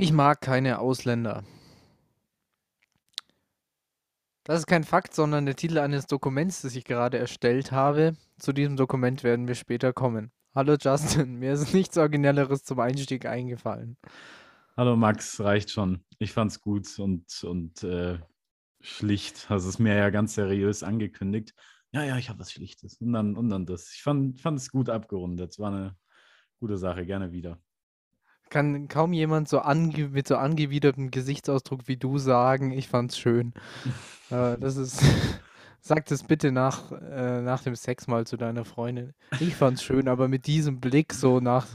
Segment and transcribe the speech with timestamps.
[0.00, 1.42] Ich mag keine Ausländer.
[4.44, 8.16] Das ist kein Fakt, sondern der Titel eines Dokuments, das ich gerade erstellt habe.
[8.38, 10.30] Zu diesem Dokument werden wir später kommen.
[10.54, 13.96] Hallo Justin, mir ist nichts Originelleres zum Einstieg eingefallen.
[14.76, 16.04] Hallo Max, reicht schon.
[16.20, 18.20] Ich fand's gut und, und äh,
[18.80, 19.50] schlicht.
[19.50, 21.54] Hast es mir ja ganz seriös angekündigt.
[21.90, 22.98] Ja, ja, ich habe was Schlichtes.
[23.00, 23.92] Und dann, und dann das.
[23.92, 25.58] Ich fand, es gut abgerundet.
[25.58, 25.96] War eine
[26.60, 27.04] gute Sache.
[27.04, 27.60] Gerne wieder.
[28.50, 33.52] Kann kaum jemand so ange mit so angewidertem Gesichtsausdruck wie du sagen, ich fand's schön.
[34.30, 35.02] äh, das ist.
[35.80, 39.14] Sag das bitte nach, äh, nach dem Sex mal zu deiner Freundin.
[39.38, 41.66] Ich fand's schön, aber mit diesem Blick so nach,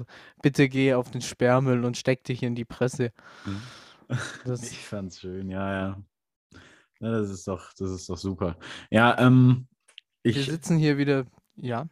[0.41, 3.13] bitte geh auf den Sperrmüll und steck dich in die Presse.
[4.45, 6.03] Das ich fand's schön, ja, ja.
[6.99, 7.11] ja.
[7.11, 8.57] das ist doch, das ist doch super.
[8.91, 9.67] Ja, ähm,
[10.21, 10.35] ich.
[10.35, 11.87] Wir sitzen hier wieder, ja.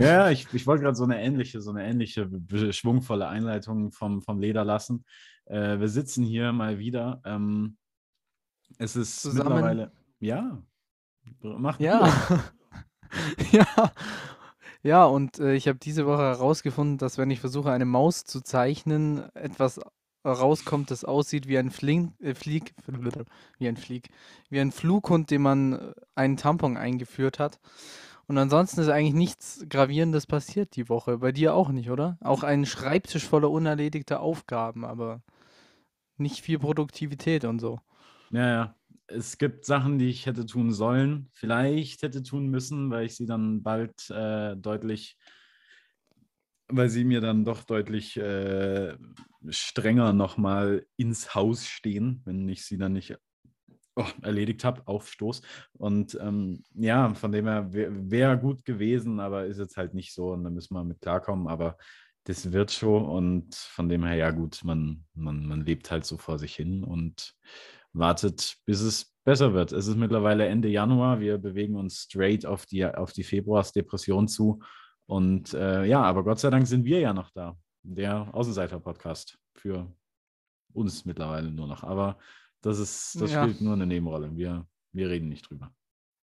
[0.00, 2.28] Ja, ich, ich wollte gerade so eine ähnliche, so eine ähnliche
[2.72, 5.04] schwungvolle Einleitung vom, vom Leder lassen.
[5.46, 7.20] Äh, wir sitzen hier mal wieder.
[7.24, 7.76] Ähm,
[8.78, 9.48] es ist Zusammen.
[9.48, 9.92] mittlerweile.
[10.20, 10.62] Ja.
[11.42, 12.12] Macht ja.
[13.52, 13.92] ja.
[14.82, 18.40] Ja, und äh, ich habe diese Woche herausgefunden, dass wenn ich versuche, eine Maus zu
[18.40, 19.78] zeichnen, etwas
[20.24, 22.74] rauskommt, das aussieht wie ein Flink, äh, Flieg,
[23.58, 24.08] wie ein Flieg,
[24.48, 27.60] wie ein Flughund, dem man äh, einen Tampon eingeführt hat.
[28.30, 31.18] Und ansonsten ist eigentlich nichts Gravierendes passiert die Woche.
[31.18, 32.16] Bei dir auch nicht, oder?
[32.20, 35.20] Auch ein Schreibtisch voller unerledigter Aufgaben, aber
[36.16, 37.80] nicht viel Produktivität und so.
[38.30, 38.76] Ja, ja.
[39.08, 43.26] Es gibt Sachen, die ich hätte tun sollen, vielleicht hätte tun müssen, weil ich sie
[43.26, 45.18] dann bald äh, deutlich,
[46.68, 48.96] weil sie mir dann doch deutlich äh,
[49.48, 53.16] strenger nochmal ins Haus stehen, wenn ich sie dann nicht
[54.00, 55.42] oh, erledigt habe, Aufstoß.
[55.72, 60.14] Und ähm, ja, von dem her wäre wär gut gewesen, aber ist jetzt halt nicht
[60.14, 61.48] so und da müssen wir mit klarkommen.
[61.48, 61.76] Aber
[62.24, 66.18] das wird schon und von dem her, ja gut, man, man, man lebt halt so
[66.18, 67.34] vor sich hin und
[67.92, 69.72] wartet, bis es besser wird.
[69.72, 74.60] Es ist mittlerweile Ende Januar, wir bewegen uns straight auf die, auf die Februarsdepression zu.
[75.06, 77.56] Und äh, ja, aber Gott sei Dank sind wir ja noch da.
[77.82, 79.92] Der Außenseiter-Podcast für
[80.72, 81.82] uns mittlerweile nur noch.
[81.82, 82.18] Aber
[82.62, 83.42] das ist, das ja.
[83.42, 84.36] spielt nur eine Nebenrolle.
[84.36, 85.72] Wir, wir reden nicht drüber.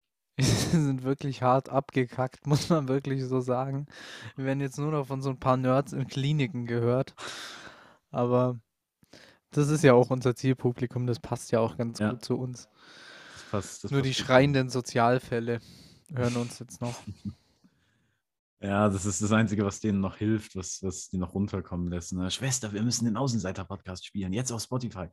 [0.36, 3.86] Wir sind wirklich hart abgekackt, muss man wirklich so sagen.
[4.36, 7.14] Wir werden jetzt nur noch von so ein paar Nerds in Kliniken gehört.
[8.10, 8.58] Aber
[9.50, 12.12] das ist ja auch unser Zielpublikum, das passt ja auch ganz ja.
[12.12, 12.68] gut zu uns.
[13.34, 15.60] Das passt, das nur die schreienden Sozialfälle
[16.14, 16.94] hören uns jetzt noch.
[18.62, 22.12] Ja, das ist das Einzige, was denen noch hilft, was, was die noch runterkommen lässt.
[22.12, 22.30] Ne?
[22.30, 25.06] Schwester, wir müssen den Außenseiter-Podcast spielen, jetzt auf Spotify.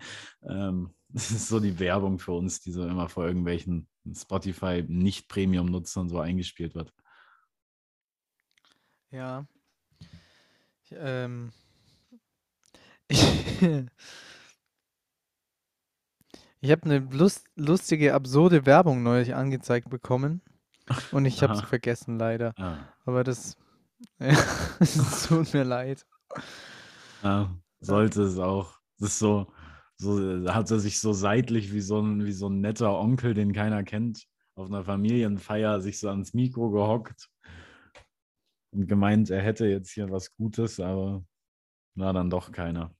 [0.43, 6.19] Ähm, das ist so die Werbung für uns, die so immer vor irgendwelchen Spotify-Nicht-Premium-Nutzern so
[6.19, 6.93] eingespielt wird.
[9.11, 9.47] Ja.
[10.83, 11.53] Ich, ähm,
[13.07, 13.21] ich,
[16.69, 20.41] habe eine Lust, lustige, absurde Werbung neulich angezeigt bekommen.
[21.11, 22.53] Und ich habe sie vergessen, leider.
[22.57, 22.77] Ah.
[23.05, 23.57] Aber das,
[24.19, 24.37] ja,
[24.79, 26.05] es tut mir leid.
[27.23, 27.49] Ja,
[27.79, 28.79] sollte es auch.
[28.99, 29.51] Das ist so,
[29.97, 33.53] so hat er sich so seitlich wie so, ein, wie so ein netter Onkel, den
[33.53, 37.29] keiner kennt, auf einer Familienfeier sich so ans Mikro gehockt
[38.71, 41.23] und gemeint, er hätte jetzt hier was Gutes, aber
[41.95, 42.93] war dann doch keiner.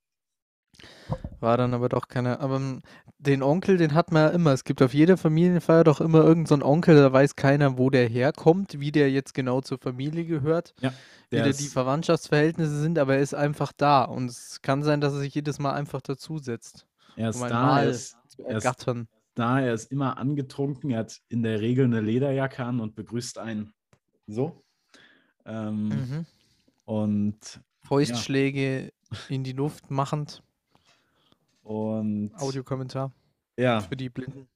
[1.40, 2.40] War dann aber doch keiner.
[2.40, 2.82] Aber hm,
[3.20, 4.54] den Onkel, den hat man ja immer.
[4.54, 8.08] Es gibt auf jeder Familienfeier doch immer irgendeinen so Onkel, da weiß keiner, wo der
[8.08, 10.94] herkommt, wie der jetzt genau zur Familie gehört, ja,
[11.30, 14.04] wie da die Verwandtschaftsverhältnisse sind, aber er ist einfach da.
[14.04, 16.88] Und es kann sein, dass er sich jedes Mal einfach dazusetzt.
[17.16, 18.88] Er ist um da, er ist, er ist
[19.36, 23.38] da, er ist immer angetrunken, er hat in der Regel eine Lederjacke an und begrüßt
[23.38, 23.74] einen
[24.26, 24.64] so.
[25.46, 26.26] Ähm, mhm.
[26.86, 29.18] Und Fäustschläge ja.
[29.30, 30.44] in die Luft machend.
[31.67, 33.11] Und Audiokommentar.
[33.59, 33.81] Ja.
[33.81, 34.47] Für die Blinden.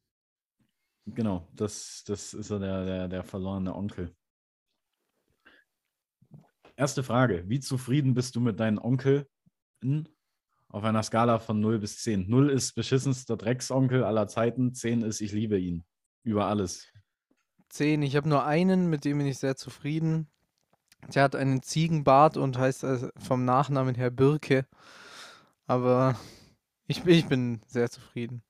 [1.05, 4.15] Genau, das, das ist so der, der, der verlorene Onkel.
[6.77, 9.27] Erste Frage: Wie zufrieden bist du mit deinem Onkel
[10.69, 12.29] auf einer Skala von 0 bis 10?
[12.29, 15.83] 0 ist beschissenster Drecksonkel aller Zeiten, 10 ist ich liebe ihn.
[16.23, 16.87] Über alles.
[17.71, 18.03] 10.
[18.03, 20.29] Ich habe nur einen, mit dem bin ich sehr zufrieden.
[21.13, 24.65] Der hat einen Ziegenbart und heißt also vom Nachnamen her Birke.
[25.65, 26.15] Aber
[26.91, 28.43] ich, ich bin sehr zufrieden.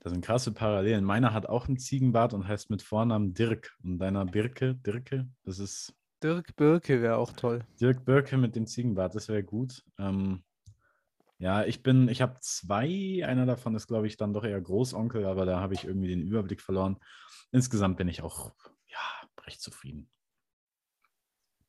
[0.00, 1.04] Das sind krasse Parallelen.
[1.04, 3.76] Meiner hat auch einen Ziegenbart und heißt mit Vornamen Dirk.
[3.82, 5.94] Und deiner Birke, Dirke, das ist.
[6.22, 7.64] Dirk Birke wäre auch toll.
[7.80, 9.84] Dirk Birke mit dem Ziegenbart, das wäre gut.
[9.98, 10.42] Ähm,
[11.38, 13.22] ja, ich bin, ich habe zwei.
[13.24, 16.22] Einer davon ist, glaube ich, dann doch eher Großonkel, aber da habe ich irgendwie den
[16.22, 16.96] Überblick verloren.
[17.52, 18.52] Insgesamt bin ich auch,
[18.86, 20.08] ja, recht zufrieden.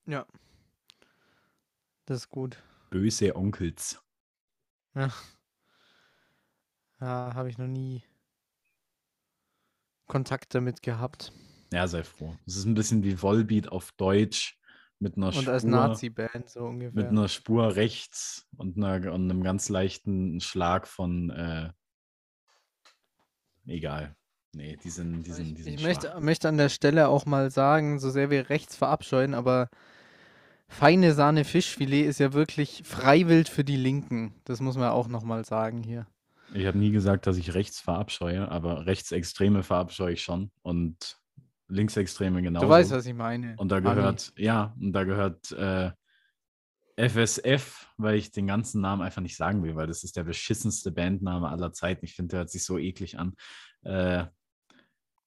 [0.06, 0.26] Ja.
[2.06, 2.64] Das ist gut.
[2.90, 4.02] Böse Onkels.
[4.96, 5.10] Ja.
[7.00, 8.04] Ja, habe ich noch nie
[10.08, 11.32] Kontakt damit gehabt.
[11.72, 12.36] Ja, sei froh.
[12.46, 14.60] Es ist ein bisschen wie Volbeat auf Deutsch
[15.00, 17.10] mit einer Und Spur, als Nazi-Band so mit ungefähr.
[17.10, 21.72] einer Spur rechts und, einer, und einem ganz leichten Schlag von äh,
[23.68, 24.16] egal.
[24.52, 27.52] Nee, die sind, die sind, die Ich, ich möchte, möchte an der Stelle auch mal
[27.52, 29.70] sagen, so sehr wir rechts verabscheuen, aber
[30.70, 34.34] feine Sahne Fischfilet ist ja wirklich freiwillig für die Linken.
[34.46, 36.08] Das muss man auch nochmal sagen hier.
[36.54, 41.20] Ich habe nie gesagt, dass ich rechts verabscheue, aber Rechtsextreme verabscheue ich schon und
[41.68, 42.66] Linksextreme genauso.
[42.66, 43.56] Du weißt, was ich meine.
[43.58, 43.94] Und da Ami.
[43.94, 45.92] gehört, ja, und da gehört äh,
[46.98, 50.92] FSF, weil ich den ganzen Namen einfach nicht sagen will, weil das ist der beschissenste
[50.92, 52.06] Bandname aller Zeiten.
[52.06, 53.36] Ich finde, der hört sich so eklig an.
[53.84, 54.26] Äh,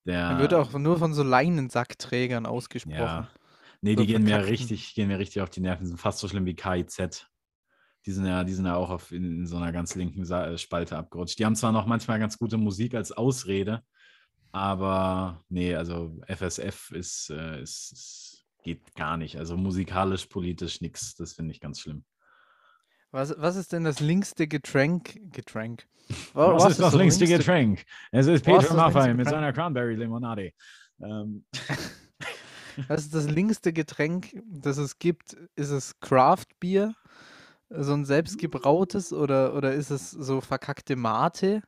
[0.04, 2.98] der Er wird auch nur von so Leinensackträgern ausgesprochen.
[2.98, 3.30] Ja.
[3.82, 5.82] Nee, die gehen mir richtig, gehen mir richtig auf die Nerven.
[5.82, 7.26] Die sind fast so schlimm wie KIZ.
[8.06, 10.46] Die sind ja, die sind ja auch auf, in, in so einer ganz linken Sa
[10.46, 11.38] äh, Spalte abgerutscht.
[11.38, 13.82] Die haben zwar noch manchmal ganz gute Musik als Ausrede,
[14.52, 18.32] aber nee, also FSF ist, äh, ist, ist
[18.62, 19.36] geht gar nicht.
[19.38, 21.14] Also musikalisch, politisch nichts.
[21.14, 22.04] Das finde ich ganz schlimm.
[23.10, 25.18] Was, was ist denn das linkste Getränk?
[25.32, 25.86] Getränk.
[26.34, 27.84] Was, Was ist das längste linkste- Getränk?
[28.10, 30.52] Es ist Peter das längste mit seiner Cranberry-Limonade.
[31.00, 31.44] Ähm,
[32.88, 35.34] Was ist das linkste Getränk, das es gibt?
[35.56, 36.94] Ist es Craft-Bier?
[37.70, 39.12] So ein selbstgebrautes?
[39.12, 41.62] Oder, oder ist es so verkackte Mate?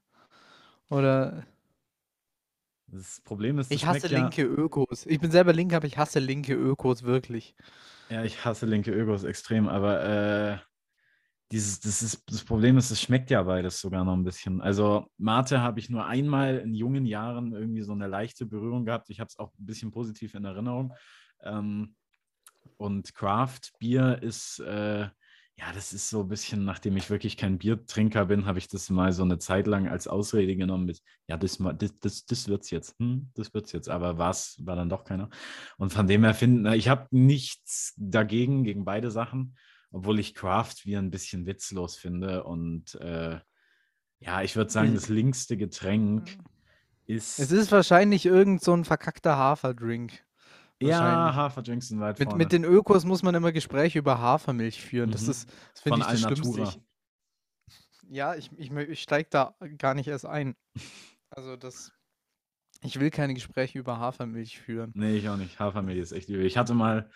[0.91, 1.45] Oder
[2.95, 5.07] das Problem ist, das ich hasse schmeckt ja, linke Ökos.
[5.07, 7.55] Ich bin selber Linke, aber ich hasse linke Ökos wirklich.
[8.09, 10.59] Ja, ich hasse linke Ökos extrem, aber äh,
[11.53, 14.61] dieses, das, ist, das Problem ist, es schmeckt ja beides sogar noch ein bisschen.
[14.61, 19.11] Also Mate habe ich nur einmal in jungen Jahren irgendwie so eine leichte Berührung gehabt.
[19.11, 20.93] Ich habe es auch ein bisschen positiv in Erinnerung.
[21.43, 21.95] Ähm,
[22.77, 25.09] und Craft Bier ist, äh,
[25.57, 28.91] ja, das ist so ein bisschen, nachdem ich wirklich kein Biertrinker bin, habe ich das
[28.91, 32.71] mal so eine Zeit lang als Ausrede genommen mit, ja, das, das, das, das wird's
[32.71, 35.31] jetzt, hm, das wird's jetzt, aber was war dann doch keiner.
[35.77, 39.55] Und von dem her finden, ich habe nichts dagegen, gegen beide Sachen,
[39.95, 42.45] obwohl ich Craft Bier ein bisschen witzlos finde.
[42.45, 43.39] Und äh,
[44.21, 46.37] ja, ich würde sagen, Ich- das linkste Getränk
[47.07, 47.39] ist.
[47.39, 50.25] Es ist wahrscheinlich irgend so ein verkackter Haferdrink.
[50.81, 51.35] ja.
[51.35, 52.43] Haferdrinks sind weit Mit, vorne.
[52.45, 55.11] mit den Ökos muss man immer Gespräche über Hafermilch führen.
[55.11, 55.31] Das Mhm.
[55.31, 56.77] ist, das finde ich das.
[56.77, 56.81] Ich,
[58.11, 60.57] ja, ich, ich, ich steige da gar nicht erst ein.
[61.31, 61.93] Also das,
[62.83, 64.93] ich will keine Gespräche über Hafermilch führen.
[64.95, 65.59] Nee, ich auch nicht.
[65.59, 66.45] Hafermilch ist echt übel.
[66.45, 67.11] Ich hatte mal,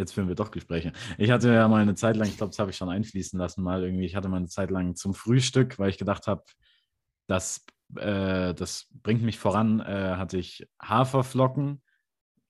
[0.00, 0.92] jetzt führen wir doch Gespräche.
[1.18, 3.62] Ich hatte ja mal eine Zeit lang, ich glaube, das habe ich schon einfließen lassen,
[3.62, 6.42] mal irgendwie, ich hatte mal eine Zeit lang zum Frühstück, weil ich gedacht habe,
[7.28, 7.64] das,
[7.96, 11.82] äh, das bringt mich voran, äh, hatte ich Haferflocken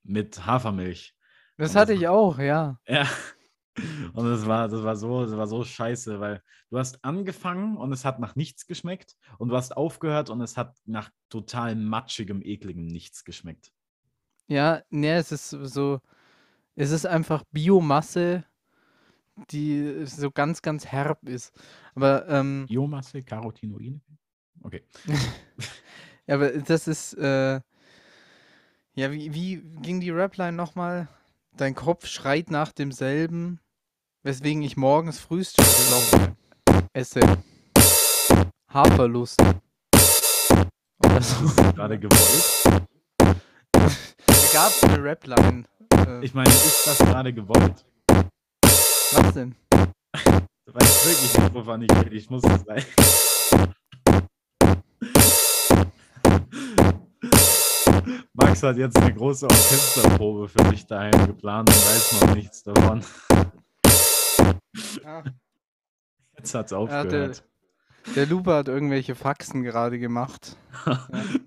[0.02, 1.14] mit Hafermilch.
[1.58, 2.78] Das hatte das- ich auch, ja.
[2.88, 3.06] Ja.
[4.14, 7.92] Und das war, das war so, das war so scheiße, weil du hast angefangen und
[7.92, 12.42] es hat nach nichts geschmeckt und du hast aufgehört und es hat nach total matschigem,
[12.42, 13.72] ekligem nichts geschmeckt.
[14.48, 16.00] Ja, ne, es ist so,
[16.76, 18.44] es ist einfach Biomasse,
[19.50, 21.52] die so ganz, ganz herb ist.
[21.94, 24.00] Aber, ähm, Biomasse, Carotinoide.
[24.62, 24.82] Okay.
[26.26, 27.60] ja, aber das ist, äh,
[28.94, 31.08] ja, wie, wie ging die Rapline nochmal?
[31.56, 33.60] Dein Kopf schreit nach demselben,
[34.22, 35.66] weswegen ich morgens Frühstück
[36.92, 37.20] esse.
[38.72, 39.40] Haferlust.
[41.04, 41.46] Oder so.
[41.74, 42.86] Gerade gewollt.
[44.26, 45.64] Da gab es eine Rapline.
[46.10, 47.84] Äh, Ich meine, ist das gerade gewollt?
[49.12, 49.54] was denn?
[49.72, 52.14] Du weißt wirklich nicht, wovon ich rede.
[52.16, 52.84] Ich muss es sagen.
[58.34, 63.04] Max hat jetzt eine große Orchesterprobe für dich daheim geplant und weiß noch nichts davon.
[65.04, 65.22] Ah,
[66.36, 67.44] Jetzt hat es ja, der, aufgehört.
[68.16, 70.56] Der Lupe hat irgendwelche Faxen gerade gemacht.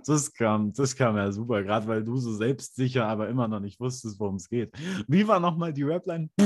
[0.05, 3.79] Das kam, das kam ja super, gerade weil du so selbstsicher, aber immer noch nicht
[3.79, 4.73] wusstest, worum es geht.
[5.07, 6.29] Wie war nochmal die Rapline?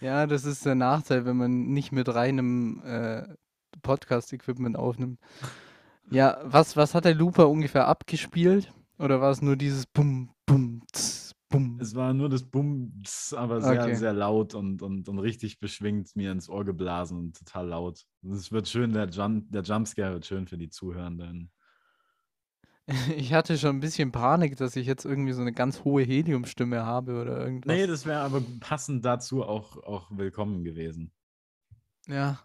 [0.00, 3.24] Ja, das ist der Nachteil, wenn man nicht mit reinem äh,
[3.82, 5.18] Podcast-Equipment aufnimmt.
[6.10, 8.72] Ja, was, was hat der Looper ungefähr abgespielt?
[8.98, 11.78] Oder war es nur dieses Bum, Bum, tss, Bum?
[11.80, 13.94] Es war nur das Bums, aber sehr, Okay.
[13.94, 18.04] sehr laut und, und, und richtig beschwingt mir ins Ohr geblasen und total laut.
[18.28, 21.50] Es wird schön, der, Jump, der Jumpscare wird schön für die Zuhörenden.
[23.16, 26.84] Ich hatte schon ein bisschen Panik, dass ich jetzt irgendwie so eine ganz hohe Heliumstimme
[26.84, 27.74] habe oder irgendwas.
[27.74, 31.12] Nee, das wäre aber passend dazu auch, auch willkommen gewesen.
[32.06, 32.40] Ja,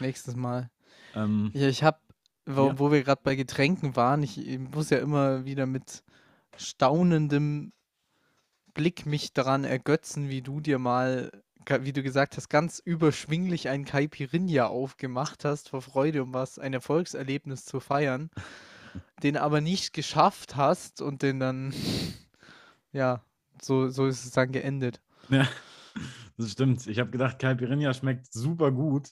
[0.00, 0.70] nächstes Mal.
[1.14, 1.98] Ähm, Ja, ich habe,
[2.46, 2.78] wo, Ja.
[2.78, 6.04] wo wir gerade bei Getränken waren, ich, ich muss ja immer wieder mit
[6.56, 7.72] staunendem
[8.74, 11.30] Blick mich daran ergötzen, wie du dir mal,
[11.80, 16.74] wie du gesagt hast, ganz überschwinglich ein Caipirinha aufgemacht hast vor Freude, um was, ein
[16.74, 18.30] Erfolgserlebnis zu feiern,
[19.22, 21.72] den aber nicht geschafft hast und den dann,
[22.92, 23.24] ja,
[23.62, 25.00] so, so ist es dann geendet.
[25.30, 25.48] Ja,
[26.36, 26.86] das stimmt.
[26.86, 29.10] Ich habe gedacht, Caipirinha schmeckt super gut.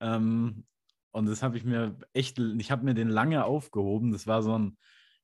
[0.00, 0.64] Ähm,
[1.12, 4.12] und das habe ich mir echt, ich habe mir den lange aufgehoben.
[4.12, 4.76] Das war so ein,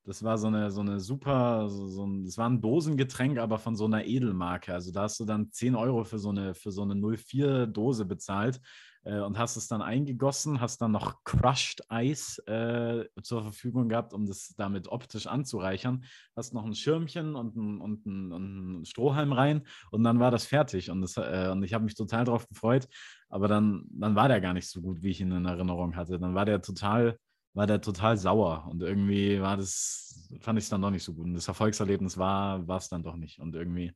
[0.06, 3.58] das war so eine, so eine super, so, so ein, das war ein Dosengetränk, aber
[3.58, 4.72] von so einer Edelmarke.
[4.72, 8.60] Also da hast du dann 10 Euro für so eine, für so eine 04-Dose bezahlt
[9.02, 14.14] äh, und hast es dann eingegossen, hast dann noch Crushed Eis äh, zur Verfügung gehabt,
[14.14, 16.04] um das damit optisch anzureichern.
[16.36, 20.30] Hast noch ein Schirmchen und ein, und ein, und ein Strohhalm rein und dann war
[20.30, 20.88] das fertig.
[20.88, 22.86] Und, das, äh, und ich habe mich total darauf gefreut.
[23.28, 26.20] Aber dann, dann war der gar nicht so gut, wie ich ihn in Erinnerung hatte.
[26.20, 27.18] Dann war der total
[27.56, 31.14] war der total sauer und irgendwie war das, fand ich es dann doch nicht so
[31.14, 31.24] gut.
[31.24, 33.38] Und das Erfolgserlebnis war es dann doch nicht.
[33.38, 33.94] Und irgendwie,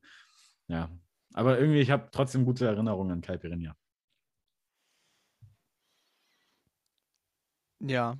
[0.67, 0.89] ja.
[1.33, 3.75] Aber irgendwie, ich habe trotzdem gute Erinnerungen an Caipirinha.
[7.79, 8.17] Ja.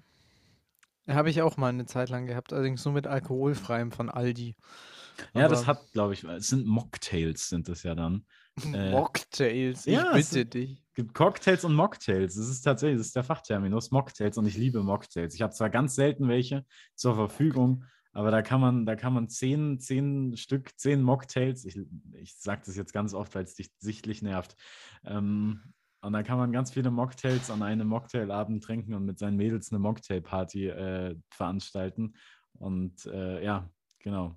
[1.07, 4.55] Habe ich auch mal eine Zeit lang gehabt, allerdings nur mit alkoholfreiem von Aldi.
[5.33, 8.25] Ja, das hat, glaube ich, es sind Mocktails, sind das ja dann.
[8.73, 10.80] Äh, Mocktails, ich ja, bitte dich.
[10.91, 12.35] Es gibt Cocktails und Mocktails.
[12.35, 15.33] Das ist tatsächlich, das ist der Fachterminus, Mocktails und ich liebe Mocktails.
[15.33, 19.29] Ich habe zwar ganz selten welche zur Verfügung, aber da kann man, da kann man
[19.29, 21.79] zehn, zehn Stück, zehn Mocktails, ich,
[22.11, 24.57] ich sage das jetzt ganz oft, weil es dich sichtlich nervt.
[25.05, 25.61] Ähm,
[26.01, 29.71] und da kann man ganz viele Mocktails an einem Mocktailabend trinken und mit seinen Mädels
[29.71, 32.15] eine Mocktailparty äh, veranstalten.
[32.51, 33.69] Und äh, ja,
[33.99, 34.35] genau.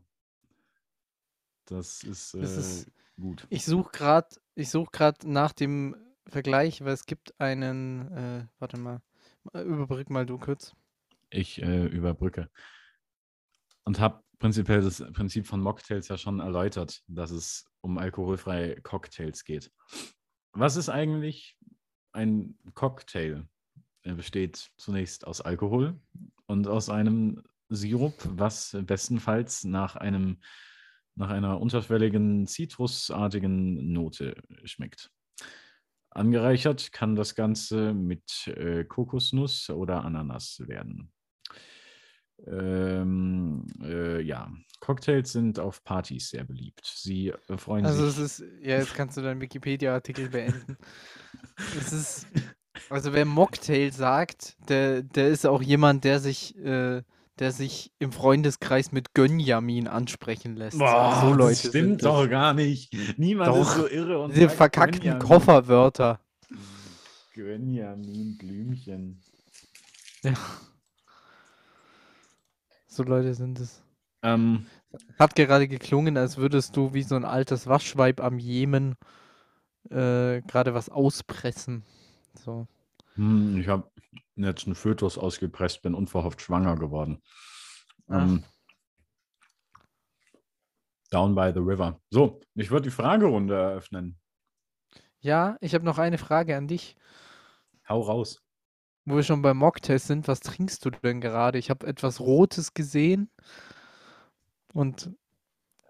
[1.65, 3.45] Das ist, äh, das ist gut.
[3.51, 4.91] Ich suche gerade such
[5.25, 9.03] nach dem Vergleich, weil es gibt einen, äh, warte mal,
[9.53, 10.75] überbrück mal du kurz.
[11.31, 12.49] Ich äh, überbrücke.
[13.85, 19.45] Und habe prinzipiell das Prinzip von Mocktails ja schon erläutert, dass es um alkoholfreie Cocktails
[19.45, 19.71] geht.
[20.53, 21.57] Was ist eigentlich
[22.13, 23.47] ein Cocktail?
[24.03, 26.01] Er besteht zunächst aus Alkohol
[26.47, 30.41] und aus einem Sirup, was bestenfalls nach einem
[31.17, 35.11] nach einer unterschwelligen zitrusartigen Note schmeckt.
[36.15, 41.13] Angereichert kann das Ganze mit äh, Kokosnuss oder Ananas werden.
[42.47, 46.85] Ähm, äh, ja, Cocktails sind auf Partys sehr beliebt.
[46.85, 48.07] Sie äh, freuen also sich.
[48.07, 50.77] Also es ist, ja, jetzt kannst du deinen Wikipedia-Artikel beenden.
[51.79, 52.27] es ist,
[52.91, 57.03] also wer Mocktail sagt, der, der ist auch jemand, der sich äh,
[57.39, 60.79] der sich im Freundeskreis mit Gönjamin ansprechen lässt.
[60.79, 62.95] Boah, so Leute das stimmt doch gar nicht.
[63.19, 65.27] Niemand doch, ist so irre und diese verkackten Gönjamin.
[65.27, 66.21] Kofferwörter.
[67.35, 69.21] Gönjamin, Blümchen.
[70.23, 70.35] Ja.
[72.87, 73.83] So Leute sind es.
[74.23, 74.67] Ähm,
[75.19, 78.95] Hat gerade geklungen, als würdest du wie so ein altes Waschweib am Jemen
[79.91, 81.85] äh, gerade was auspressen.
[82.35, 82.67] So.
[83.15, 83.91] Hm, ich habe
[84.37, 87.23] jetzt einen Fötus ausgepresst, bin unverhofft schwanger geworden.
[88.09, 88.45] Ähm,
[91.11, 92.01] down by the river.
[92.11, 94.19] So, ich würde die Fragerunde eröffnen.
[95.21, 96.97] Ja, ich habe noch eine Frage an dich.
[97.89, 98.43] Hau raus.
[99.07, 101.59] Wo wir schon beim Mocktest sind, was trinkst du denn gerade?
[101.59, 103.31] Ich habe etwas Rotes gesehen
[104.73, 105.11] und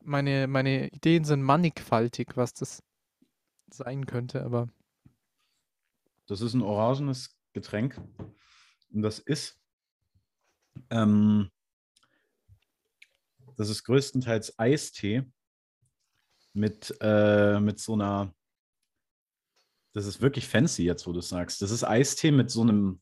[0.02, 2.82] meine, meine Ideen sind mannigfaltig, was das
[3.70, 4.68] sein könnte, aber.
[6.26, 8.00] Das ist ein orangenes Getränk.
[8.90, 9.60] Und das ist,
[10.90, 11.50] ähm,
[13.56, 15.24] das ist größtenteils Eistee
[16.52, 18.34] mit, äh, mit so einer,
[19.92, 21.62] das ist wirklich fancy jetzt, wo du sagst.
[21.62, 23.00] Das ist Eistee mit so einem,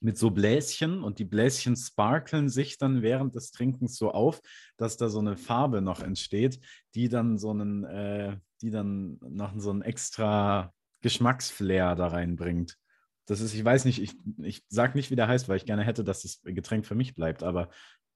[0.00, 4.40] mit so Bläschen und die Bläschen sparkeln sich dann während des Trinkens so auf,
[4.76, 6.58] dass da so eine Farbe noch entsteht,
[6.94, 12.78] die dann so einen, äh, die dann noch so einen extra Geschmacksflair da reinbringt.
[13.26, 15.84] Das ist, ich weiß nicht, ich, ich sage nicht, wie der heißt, weil ich gerne
[15.84, 17.68] hätte, dass das Getränk für mich bleibt, aber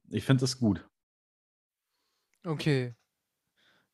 [0.09, 0.88] ich finde es gut.
[2.45, 2.95] Okay.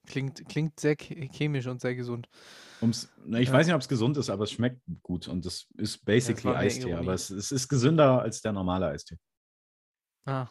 [0.06, 2.28] Klingt, klingt sehr chemisch und sehr gesund.
[2.80, 3.54] Um's, na, ich ja.
[3.54, 6.58] weiß nicht, ob es gesund ist, aber es schmeckt gut und es ist basically ja,
[6.58, 9.18] Eistee, aber es, es, ist gesünder als der normale Eistee.
[10.24, 10.48] Ah.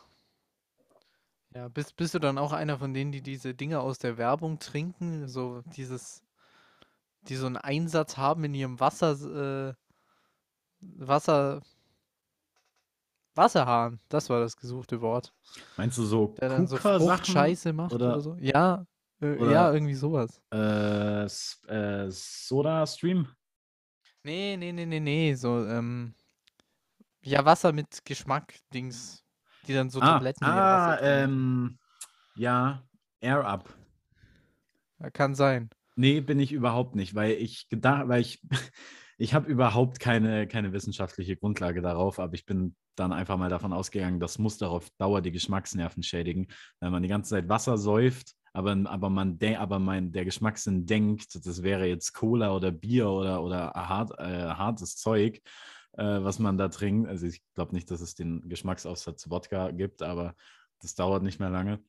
[1.53, 4.59] Ja, bist, bist du dann auch einer von denen, die diese Dinge aus der Werbung
[4.59, 5.27] trinken?
[5.27, 6.23] So dieses,
[7.27, 9.11] die so einen Einsatz haben in ihrem Wasser,
[9.69, 9.73] äh,
[10.79, 11.61] Wasser.
[13.33, 15.33] Wasserhahn, das war das gesuchte Wort.
[15.77, 18.35] Meinst du so Der dann so Fruchtscheiße macht oder, oder so?
[18.39, 18.85] Ja,
[19.21, 20.41] äh, oder, ja, irgendwie sowas.
[20.51, 23.27] Äh, äh, Soda Stream?
[24.23, 26.13] Nee, nee, nee, nee, nee, so, ähm,
[27.21, 29.23] ja, Wasser mit Geschmack, Dings,
[29.67, 31.79] die dann so ah, Tabletten Ah, ähm,
[32.35, 32.83] ja,
[33.21, 33.73] Air Up.
[35.13, 35.69] Kann sein.
[35.95, 38.41] Nee, bin ich überhaupt nicht, weil ich gedacht, weil ich,
[39.17, 43.73] ich habe überhaupt keine, keine wissenschaftliche Grundlage darauf, aber ich bin dann einfach mal davon
[43.73, 46.47] ausgegangen, das muss darauf Dauer die Geschmacksnerven schädigen,
[46.79, 51.45] weil man die ganze Zeit Wasser säuft, aber, aber man aber mein, der Geschmackssinn denkt,
[51.45, 55.41] das wäre jetzt Cola oder Bier oder, oder hart, äh, hartes Zeug,
[55.93, 57.07] äh, was man da trinkt.
[57.07, 60.35] Also ich glaube nicht, dass es den Geschmacksaussatz Wodka gibt, aber
[60.81, 61.79] das dauert nicht mehr lange.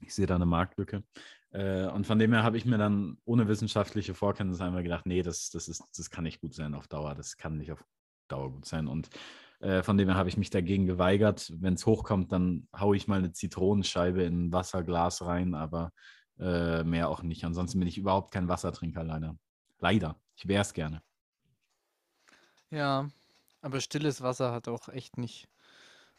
[0.00, 1.04] Ich sehe da eine Marktlücke.
[1.52, 5.22] Äh, und von dem her habe ich mir dann ohne wissenschaftliche Vorkenntnisse einmal gedacht, nee,
[5.22, 7.14] das, das, ist, das kann nicht gut sein auf Dauer.
[7.14, 7.84] Das kann nicht auf
[8.28, 8.88] Dauer gut sein.
[8.88, 9.10] Und
[9.60, 11.52] äh, von dem her habe ich mich dagegen geweigert.
[11.56, 15.92] Wenn es hochkommt, dann haue ich mal eine Zitronenscheibe in ein Wasserglas rein, aber
[16.38, 17.44] äh, mehr auch nicht.
[17.44, 19.36] Ansonsten bin ich überhaupt kein Wassertrinker, leider.
[19.78, 20.20] Leider.
[20.36, 21.02] Ich wäre es gerne.
[22.70, 23.08] Ja,
[23.60, 25.48] aber stilles Wasser hat auch echt nicht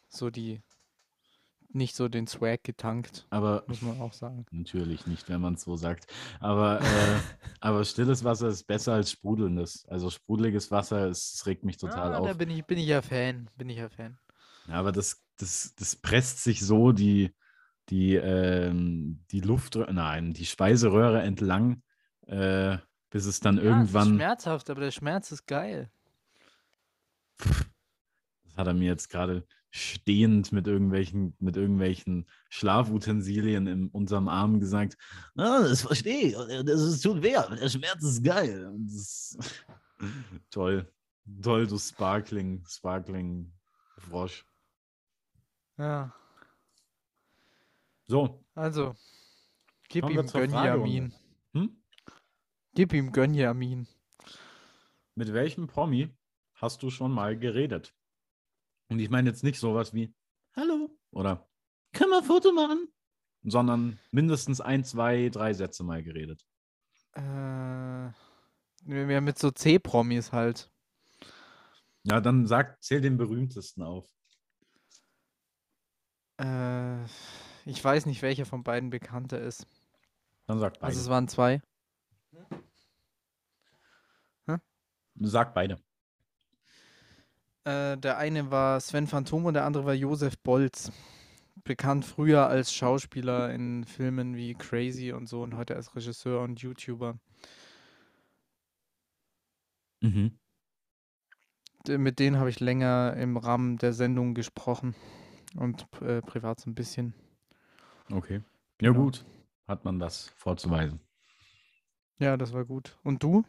[0.08, 0.62] so die
[1.74, 4.46] nicht so den Swag getankt, Aber muss man auch sagen.
[4.50, 6.06] natürlich nicht, wenn man es so sagt.
[6.40, 6.84] Aber, äh,
[7.60, 9.84] aber stilles Wasser ist besser als sprudelndes.
[9.88, 12.26] Also sprudeliges Wasser, es, regt mich total Ah, auf.
[12.28, 13.50] da bin ich, bin ich ja Fan.
[13.56, 14.18] Bin ich ja Fan.
[14.68, 17.34] Ja, aber das, das, das presst sich so die,
[17.90, 21.82] die, ähm, die Luftröhre, nein, die Speiseröhre entlang,
[22.26, 22.78] äh,
[23.10, 24.08] bis es dann Ja, es ist irgendwann.
[24.14, 25.90] schmerzhaft, aber der Schmerz ist geil.
[28.44, 34.60] Das hat er mir jetzt gerade stehend mit irgendwelchen, mit irgendwelchen Schlafutensilien in unserem Arm
[34.60, 34.96] gesagt.
[35.36, 36.34] Ah, das verstehe ich.
[36.64, 38.72] Das ist, tut weh, der Schmerz ist geil.
[38.86, 39.36] Ist
[40.50, 40.88] toll.
[41.42, 43.52] Toll, du Sparkling, Sparkling
[43.98, 44.46] Frosch.
[45.76, 46.14] Ja,
[48.06, 48.94] So, also,
[49.88, 51.12] gib ihm Gönjamin.
[51.52, 51.76] Hm?
[52.74, 53.88] Gib ihm Gönjamin.
[55.16, 56.10] mit welchem Promi
[56.54, 57.92] hast du schon mal geredet?
[58.88, 60.14] Und ich meine jetzt nicht sowas wie
[60.56, 61.48] Hallo oder
[61.92, 62.88] Können wir ein Foto machen?
[63.42, 66.44] Sondern mindestens ein, zwei, drei Sätze mal geredet.
[67.12, 67.20] Äh,
[68.82, 70.70] wir haben mit so C-Promis halt.
[72.04, 74.08] Ja, dann sag, zähl den berühmtesten auf.
[76.38, 77.04] Äh,
[77.64, 79.66] ich weiß nicht, welcher von beiden bekannter ist.
[80.46, 80.86] Dann sag beide.
[80.86, 81.62] Also es waren zwei.
[85.14, 85.78] sag beide.
[87.64, 90.92] Äh, der eine war Sven Phantom und der andere war Josef Bolz.
[91.64, 96.60] Bekannt früher als Schauspieler in Filmen wie Crazy und so und heute als Regisseur und
[96.60, 97.18] YouTuber.
[100.02, 100.38] Mhm.
[101.88, 104.94] Mit denen habe ich länger im Rahmen der Sendung gesprochen
[105.56, 107.14] und äh, privat so ein bisschen.
[108.10, 108.42] Okay.
[108.80, 109.04] Ja, Genau.
[109.04, 109.24] gut.
[109.66, 111.00] Hat man das vorzuweisen.
[112.18, 112.98] Ja, das war gut.
[113.02, 113.44] Und du?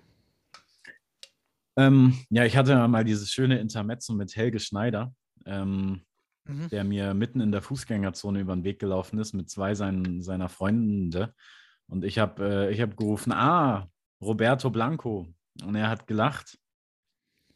[1.78, 5.14] Ähm, ja, ich hatte mal dieses schöne Intermezzo mit Helge Schneider,
[5.46, 6.02] ähm,
[6.48, 6.70] Mhm.
[6.70, 10.48] der mir mitten in der Fußgängerzone über den Weg gelaufen ist mit zwei seinen, seiner
[10.48, 11.34] Freunde.
[11.88, 13.90] Und ich habe äh, ich hab gerufen, ah,
[14.22, 15.28] Roberto Blanco.
[15.64, 16.60] Und er hat gelacht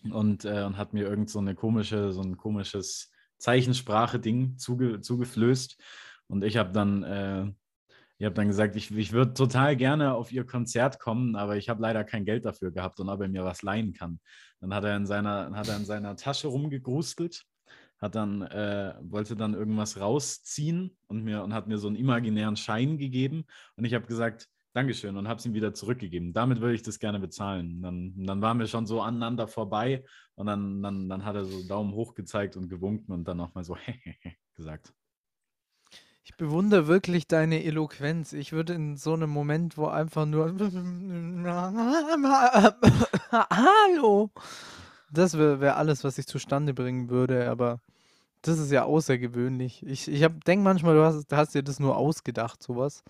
[0.09, 5.77] und, äh, und hat mir irgend so eine komische, so ein komisches Zeichensprache-Ding zuge, zugeflößt.
[6.27, 7.51] Und ich habe dann, äh,
[8.19, 11.69] ich habe dann gesagt, ich, ich würde total gerne auf ihr Konzert kommen, aber ich
[11.69, 14.19] habe leider kein Geld dafür gehabt und ob er mir was leihen kann.
[14.59, 17.45] Dann hat er in seiner, hat er in seiner Tasche rumgegrustelt,
[17.97, 22.57] hat dann, äh, wollte dann irgendwas rausziehen und, mir, und hat mir so einen imaginären
[22.57, 23.45] Schein gegeben.
[23.77, 26.33] Und ich habe gesagt, Dankeschön und habe es ihm wieder zurückgegeben.
[26.33, 27.81] Damit würde ich das gerne bezahlen.
[27.81, 30.03] Dann, dann waren wir schon so aneinander vorbei
[30.35, 33.63] und dann, dann, dann hat er so Daumen hoch gezeigt und gewunken und dann nochmal
[33.63, 33.77] so
[34.55, 34.93] gesagt.
[36.29, 38.33] Ich bewundere wirklich deine Eloquenz.
[38.33, 40.45] Ich würde in so einem Moment, wo einfach nur
[43.31, 44.29] Hallo.
[45.11, 47.81] Das wäre wär alles, was ich zustande bringen würde, aber
[48.43, 49.83] das ist ja außergewöhnlich.
[49.83, 53.03] Ich, ich denke manchmal, du hast, hast dir das nur ausgedacht, sowas.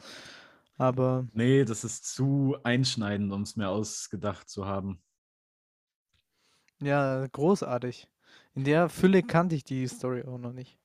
[0.77, 5.01] Aber Nee, das ist zu einschneidend, um es mir ausgedacht zu haben.
[6.81, 8.07] ja, großartig.
[8.55, 10.78] In der Fülle kannte ich die Story auch noch nicht.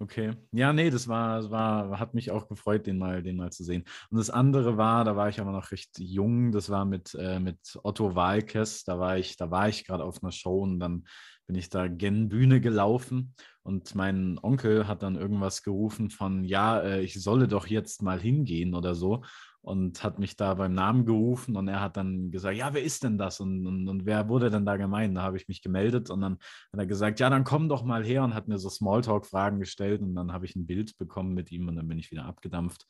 [0.00, 0.32] Okay.
[0.52, 3.84] Ja, nee, das war, war, hat mich auch gefreut, den mal, den mal zu sehen.
[4.10, 7.38] Und das andere war, da war ich aber noch recht jung, das war mit, äh,
[7.38, 11.04] mit Otto Walkes, da war ich, da war ich gerade auf einer Show und dann
[11.46, 16.80] bin ich da gen Bühne gelaufen und mein Onkel hat dann irgendwas gerufen von, ja,
[16.80, 19.22] äh, ich solle doch jetzt mal hingehen oder so
[19.64, 23.02] und hat mich da beim Namen gerufen und er hat dann gesagt, ja, wer ist
[23.02, 25.16] denn das und, und, und wer wurde denn da gemeint?
[25.16, 28.04] Da habe ich mich gemeldet und dann hat er gesagt, ja, dann komm doch mal
[28.04, 31.50] her und hat mir so Smalltalk-Fragen gestellt und dann habe ich ein Bild bekommen mit
[31.50, 32.86] ihm und dann bin ich wieder abgedampft.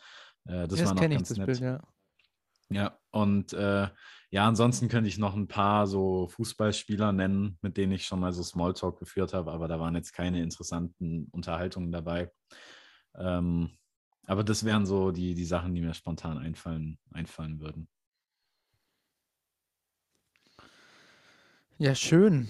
[0.46, 1.46] Äh, das Das war noch kenne ich, ganz das nett.
[1.46, 1.80] Bild, ja.
[2.70, 3.88] Ja, und äh,
[4.30, 8.32] ja, ansonsten könnte ich noch ein paar so Fußballspieler nennen, mit denen ich schon mal
[8.32, 12.32] so Smalltalk geführt habe, aber da waren jetzt keine interessanten Unterhaltungen dabei.
[13.16, 13.70] Ähm,
[14.26, 17.88] Aber das wären so die, die Sachen, die mir spontan einfallen, einfallen würden.
[21.78, 22.48] Ja, schön.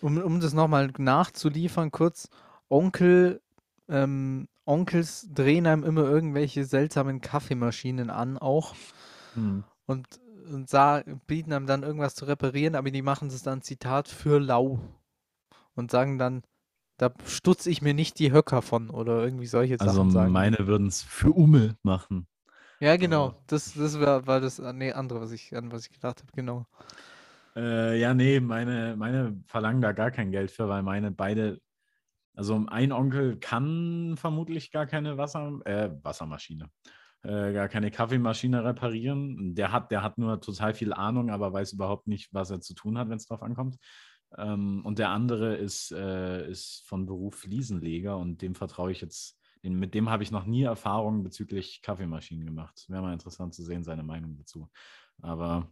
[0.00, 2.28] Um, um das nochmal nachzuliefern, kurz,
[2.68, 3.40] Onkel,
[3.88, 8.74] ähm, Onkels drehen einem immer irgendwelche seltsamen Kaffeemaschinen an, auch.
[9.34, 9.64] Hm.
[9.86, 10.20] Und,
[10.50, 14.38] und sah, bieten einem dann irgendwas zu reparieren, aber die machen es dann Zitat für
[14.38, 14.80] lau.
[15.74, 16.42] Und sagen dann,
[16.98, 20.32] da stutze ich mir nicht die Höcker von oder irgendwie solche Also Sachen sagen.
[20.32, 22.26] meine würden es für Umme machen.
[22.80, 23.34] Ja, genau.
[23.46, 26.66] Das, das war, war das nee, andere, was ich, an was ich gedacht habe, genau.
[27.54, 31.60] Äh, ja, nee, meine, meine verlangen da gar kein Geld für, weil meine beide,
[32.34, 36.70] also ein Onkel kann vermutlich gar keine Wasser, äh, Wassermaschine,
[37.22, 39.54] äh, gar keine Kaffeemaschine reparieren.
[39.54, 42.74] Der hat, der hat nur total viel Ahnung, aber weiß überhaupt nicht, was er zu
[42.74, 43.76] tun hat, wenn es drauf ankommt.
[44.38, 49.38] Ähm, und der andere ist, äh, ist von Beruf Fliesenleger und dem vertraue ich jetzt,
[49.62, 52.84] den, mit dem habe ich noch nie Erfahrungen bezüglich Kaffeemaschinen gemacht.
[52.88, 54.70] Wäre mal interessant zu sehen, seine Meinung dazu.
[55.20, 55.70] Aber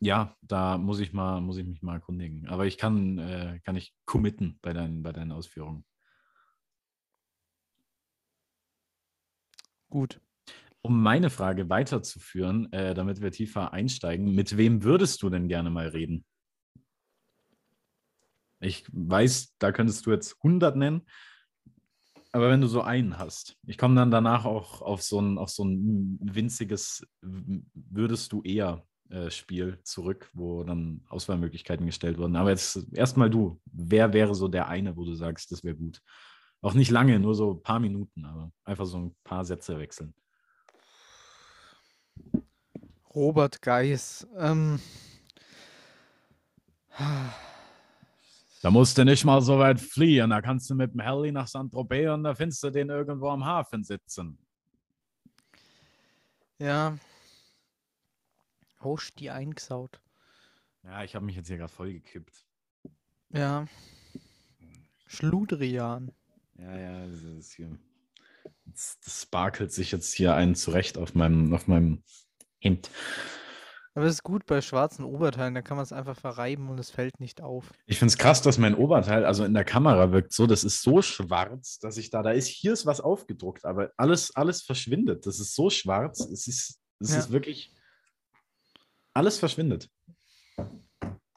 [0.00, 2.48] ja, da muss ich mal, muss ich mich mal erkundigen.
[2.48, 5.84] Aber ich kann, äh, kann ich committen bei deinen, bei deinen Ausführungen.
[9.88, 10.20] Gut.
[10.80, 15.70] Um meine Frage weiterzuführen, äh, damit wir tiefer einsteigen, mit wem würdest du denn gerne
[15.70, 16.24] mal reden?
[18.62, 21.02] Ich weiß, da könntest du jetzt 100 nennen,
[22.30, 25.50] aber wenn du so einen hast, ich komme dann danach auch auf so ein, auf
[25.50, 32.36] so ein winziges Würdest du eher äh, Spiel zurück, wo dann Auswahlmöglichkeiten gestellt wurden.
[32.36, 33.60] Aber jetzt erstmal du.
[33.66, 36.00] Wer wäre so der eine, wo du sagst, das wäre gut?
[36.62, 40.14] Auch nicht lange, nur so ein paar Minuten, aber einfach so ein paar Sätze wechseln.
[43.14, 44.26] Robert Geis.
[44.38, 44.78] Ähm,
[48.62, 50.30] Da musst du nicht mal so weit fliehen.
[50.30, 53.44] Da kannst du mit dem Heli nach Saint-Tropez und da findest du den irgendwo am
[53.44, 54.38] Hafen sitzen.
[56.58, 56.96] ja.
[58.80, 60.00] Hosch die eingesaut.
[60.82, 62.44] Ja, ich habe mich jetzt hier gerade voll gekippt.
[63.30, 63.66] Ja.
[65.06, 66.10] Schludrian.
[66.56, 67.78] Ja, ja, das ist hier.
[68.64, 72.02] Das, das sparkelt sich jetzt hier ein zurecht auf meinem, auf meinem
[72.60, 72.90] Hemd.
[73.94, 76.90] Aber es ist gut bei schwarzen Oberteilen, da kann man es einfach verreiben und es
[76.90, 77.72] fällt nicht auf.
[77.84, 80.80] Ich finde es krass, dass mein Oberteil, also in der Kamera wirkt so, das ist
[80.80, 85.26] so schwarz, dass ich da, da ist, hier ist was aufgedruckt, aber alles, alles verschwindet.
[85.26, 87.18] Das ist so schwarz, es ist, es Ja.
[87.18, 87.74] ist wirklich,
[89.12, 89.90] alles verschwindet.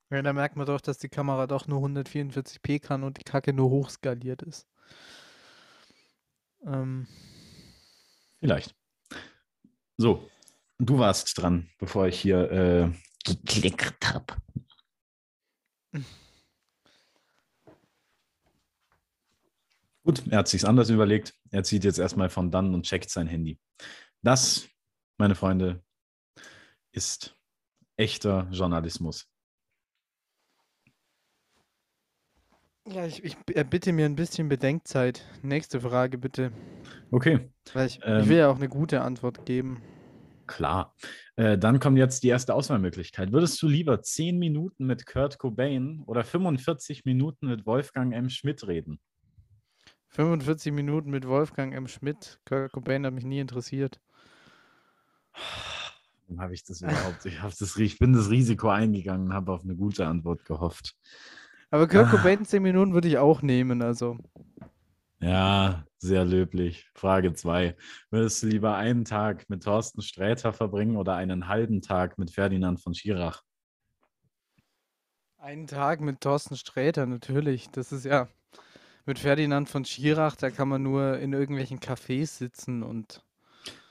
[0.09, 3.51] Ja, da merkt man doch, dass die Kamera doch nur 144p kann und die Kacke
[3.51, 4.65] nur hochskaliert ist.
[6.65, 7.05] Ähm,
[8.39, 8.75] Vielleicht.
[9.97, 10.29] So,
[10.79, 12.91] du warst dran, bevor ich hier äh,
[13.23, 14.35] geklickt habe.
[20.03, 21.33] Gut, er hat sich's anders überlegt.
[21.51, 23.59] Er zieht jetzt erstmal von dann und checkt sein Handy.
[24.21, 24.67] Das,
[25.17, 25.83] meine Freunde,
[26.91, 27.35] ist
[27.97, 29.27] echter Journalismus.
[32.87, 35.25] ja, ich, ich bitte mir ein bisschen Bedenkzeit.
[35.41, 36.51] Nächste Frage bitte.
[37.11, 39.81] Okay, Weil ich, ich Ähm, will ja auch eine gute Antwort geben.
[40.47, 40.95] Klar.
[41.35, 43.31] Äh, dann kommt jetzt die erste Auswahlmöglichkeit.
[43.31, 48.29] Würdest du lieber 10 Minuten mit Kurt Cobain oder 45 Minuten mit Wolfgang M.
[48.29, 48.99] Schmidt reden?
[50.09, 51.87] 45 Minuten mit Wolfgang M.
[51.87, 52.39] Schmidt.
[52.45, 53.99] Kurt Cobain hat mich nie interessiert.
[56.27, 57.25] Warum habe ich das überhaupt?
[57.25, 60.95] Ich, das, ich bin das Risiko eingegangen und habe auf eine gute Antwort gehofft.
[61.69, 62.11] Aber Kurt Ah.
[62.11, 64.17] Cobain 10 Minuten würde ich auch nehmen, also.
[65.25, 66.87] Ja, sehr löblich.
[66.93, 67.75] Frage 2.
[68.11, 72.79] Würdest du lieber einen Tag mit Thorsten Sträter verbringen oder einen halben Tag mit Ferdinand
[72.79, 73.41] von Schirach?
[75.39, 77.71] Einen Tag mit Thorsten Sträter, natürlich.
[77.71, 78.27] Das ist ja
[79.07, 83.23] mit Ferdinand von Schirach, da kann man nur in irgendwelchen Cafés sitzen und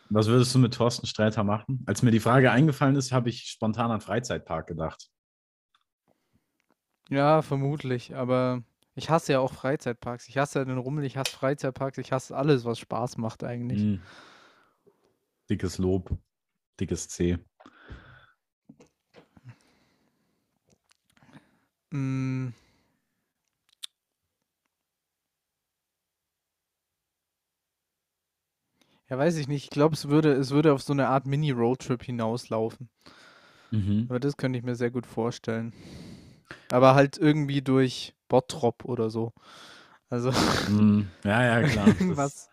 [0.08, 1.82] Was würdest du mit Thorsten Sträter machen?
[1.86, 5.10] Als mir die Frage eingefallen ist, habe ich spontan an Freizeitpark gedacht.
[7.10, 8.62] ja, vermutlich, aber
[8.94, 10.28] ich hasse ja auch Freizeitparks.
[10.28, 13.80] Ich hasse ja den Rummel, ich hasse Freizeitparks, ich hasse alles, was Spaß macht eigentlich.
[13.80, 14.02] Hm.
[15.50, 16.16] Dickes Lob,
[16.80, 17.38] dickes C.
[21.90, 22.48] Mm.
[29.10, 29.64] Ja, weiß ich nicht.
[29.64, 32.88] Ich glaube, es würde, es würde auf so eine Art Mini-Roadtrip hinauslaufen.
[33.70, 34.06] Mhm.
[34.08, 35.72] Aber das könnte ich mir sehr gut vorstellen.
[36.70, 39.32] Aber halt irgendwie durch Bottrop oder so.
[40.10, 40.32] Also
[40.66, 41.06] Hm.
[41.22, 41.86] Ja, ja, klar.
[41.86, 42.50] Das, irgendwas,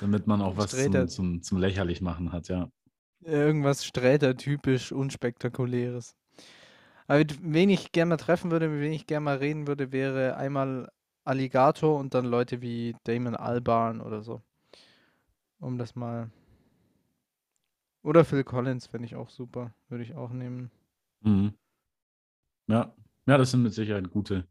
[0.00, 1.08] damit man auch was Sträter.
[1.08, 2.70] zum, zum, zum lächerlich machen hat, ja.
[3.22, 6.14] irgendwas Sträter-typisch Unspektakuläres.
[7.08, 9.90] Aber mit wen ich gerne mal treffen würde, mit wem ich gerne mal reden würde,
[9.90, 10.88] wäre einmal
[11.24, 14.42] Alligator und dann Leute wie Damon Albarn oder so.
[15.58, 16.30] Um das mal.
[18.04, 19.74] Oder Phil Collins fände ich auch super.
[19.88, 20.70] Würde ich auch nehmen.
[21.22, 21.54] Mhm.
[22.68, 22.94] Ja.
[23.26, 24.46] ja, das sind mit Sicherheit gute,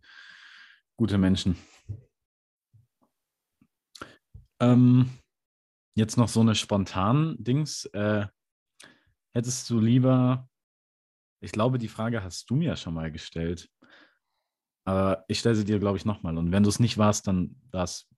[0.99, 1.55] gute Menschen.
[4.61, 5.09] Ähm,
[5.95, 7.85] jetzt noch so eine spontan Dings.
[7.93, 8.27] Äh,
[9.33, 10.49] hättest du lieber,
[11.41, 13.69] ich glaube, die Frage hast du mir schon mal gestellt.
[14.85, 16.37] Aber ich stelle sie dir, glaube ich, nochmal.
[16.37, 18.09] Und wenn du es nicht warst, dann war es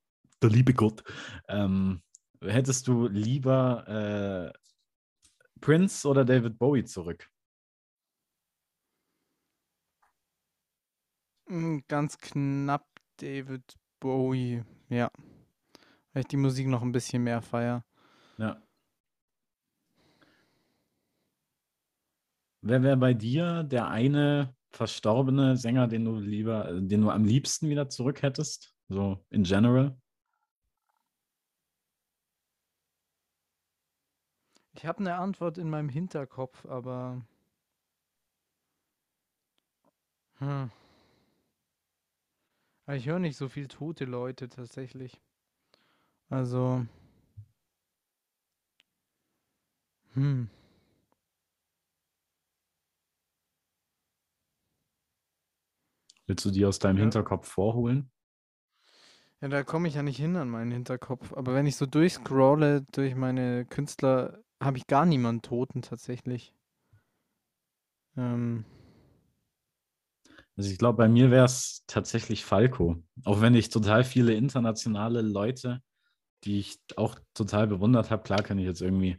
[0.41, 1.03] der liebe Gott.
[1.49, 2.01] Ähm,
[2.41, 4.59] hättest du lieber äh,
[5.59, 7.29] Prince oder David Bowie zurück?
[11.87, 12.87] Ganz knapp
[13.17, 15.11] David Bowie, ja.
[16.13, 17.85] Weil ich die Musik noch ein bisschen mehr feier.
[18.37, 18.61] Ja.
[22.61, 27.69] Wer wäre bei dir der eine verstorbene Sänger, den du lieber, den du am liebsten
[27.69, 28.75] wieder zurück hättest?
[28.87, 29.97] So in general?
[34.73, 37.25] Ich habe eine Antwort in meinem Hinterkopf, aber.
[40.39, 40.71] Hm.
[42.93, 45.21] Ich höre nicht so viel tote Leute tatsächlich.
[46.29, 46.85] Also.
[50.13, 50.49] Hm.
[56.27, 57.03] Willst du die aus deinem Ja.
[57.03, 58.11] Hinterkopf vorholen?
[59.41, 61.33] Ja, da komme ich ja nicht hin an meinen Hinterkopf.
[61.33, 66.53] Aber wenn ich so durchscrolle durch meine Künstler, habe ich gar niemanden Toten tatsächlich.
[68.17, 68.65] Ähm,
[70.57, 73.03] Also ich glaube, bei mir wäre es tatsächlich Falco.
[73.23, 75.79] Auch wenn ich total viele internationale Leute,
[76.43, 79.17] die ich auch total bewundert habe, klar kann ich jetzt irgendwie,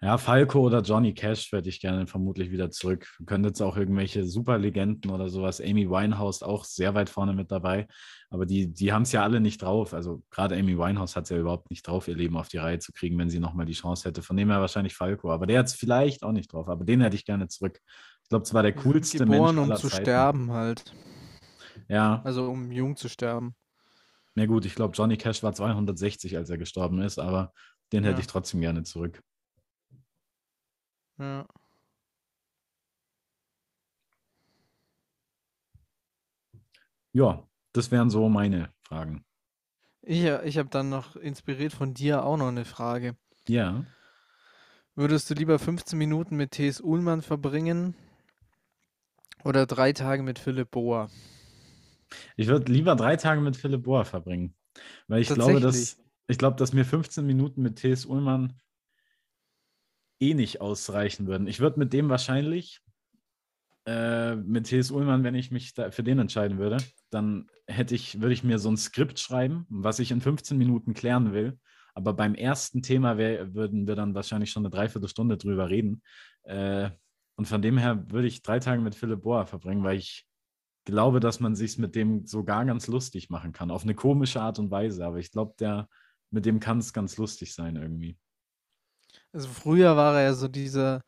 [0.00, 3.08] ja, Falco oder Johnny Cash hätte ich gerne vermutlich wieder zurück.
[3.24, 5.60] Können jetzt auch irgendwelche Superlegenden oder sowas.
[5.60, 7.86] Amy Winehouse auch sehr weit vorne mit dabei.
[8.28, 9.94] Aber die, die haben es ja alle nicht drauf.
[9.94, 12.78] Also gerade Amy Winehouse hat es ja überhaupt nicht drauf, ihr Leben auf die Reihe
[12.80, 14.20] zu kriegen, wenn sie nochmal die Chance hätte.
[14.20, 15.30] Von dem her wahrscheinlich Falco.
[15.30, 16.68] Aber der hat es vielleicht auch nicht drauf.
[16.68, 17.80] Aber den hätte ich gerne zurück.
[18.24, 20.02] Ich glaube, zwar der die sind coolste geboren, Mensch um aller zu Zeiten.
[20.02, 20.92] sterben halt.
[21.88, 23.54] Ja, Also um jung zu sterben.
[24.34, 27.52] na gut, ich glaube, Johnny Cash war 260, als er gestorben ist, aber
[27.92, 28.20] den hätte Ja.
[28.20, 29.22] ich trotzdem gerne zurück.
[31.18, 31.46] Ja.
[37.12, 39.24] Ja, das wären so meine Fragen.
[40.02, 43.16] Ich, ich habe dann noch inspiriert von dir auch noch eine Frage.
[43.48, 43.84] Ja.
[44.96, 46.80] Würdest du lieber 15 Minuten mit T.S.
[46.80, 47.94] Ullmann verbringen
[49.44, 51.08] oder drei Tage mit Philipp Boa?
[52.36, 54.54] Ich würde lieber drei Tage mit Philipp Bohr verbringen.
[55.08, 58.06] Weil ich glaube, dass, ich glaube, dass mir 15 Minuten mit T.S.
[58.06, 58.54] Ullmann
[60.20, 61.46] eh nicht ausreichen würden.
[61.46, 62.80] Ich würde mit dem wahrscheinlich,
[63.86, 64.90] äh, mit T.S.
[64.90, 66.78] Ullmann, wenn ich mich da für den entscheiden würde,
[67.10, 70.94] dann hätte ich, würde ich mir so ein Skript schreiben, was ich in 15 Minuten
[70.94, 71.58] klären will.
[71.94, 76.02] Aber beim ersten Thema wär, würden wir dann wahrscheinlich schon eine Dreiviertelstunde drüber reden.
[76.42, 76.90] Äh,
[77.36, 80.26] und von dem her würde ich drei Tage mit Philipp Bohr verbringen, weil ich
[80.84, 83.70] glaube, dass man sich mit dem sogar ganz lustig machen kann.
[83.70, 85.04] Auf eine komische Art und Weise.
[85.04, 85.88] Aber ich glaube, der,
[86.30, 88.18] mit dem kann es ganz lustig sein irgendwie.
[89.32, 91.02] Also früher war er ja so dieser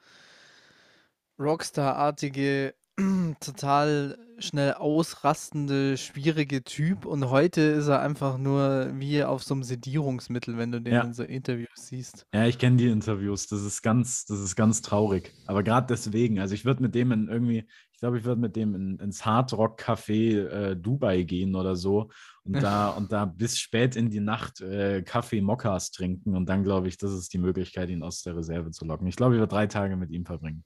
[1.39, 2.75] Rockstar-artige,
[3.41, 9.63] total schnell ausrastende, schwierige Typ und heute ist er einfach nur wie auf so einem
[9.63, 11.03] Sedierungsmittel, wenn du den Ja.
[11.03, 12.27] in so Interviews siehst.
[12.35, 13.47] Ja, ich kenne die Interviews.
[13.47, 15.33] Das ist ganz, das ist ganz traurig.
[15.47, 18.57] Aber gerade deswegen, also ich würde mit dem in irgendwie, ich glaube, ich würde mit
[18.57, 22.11] dem in, ins Hardrock-Café äh, Dubai gehen oder so
[22.45, 26.63] und da und da bis spät in die Nacht äh, Kaffee Mokkas trinken und dann
[26.63, 29.07] glaube ich, das ist die Möglichkeit, ihn aus der Reserve zu locken.
[29.07, 30.65] Ich glaube, ich würde drei Tage mit ihm verbringen.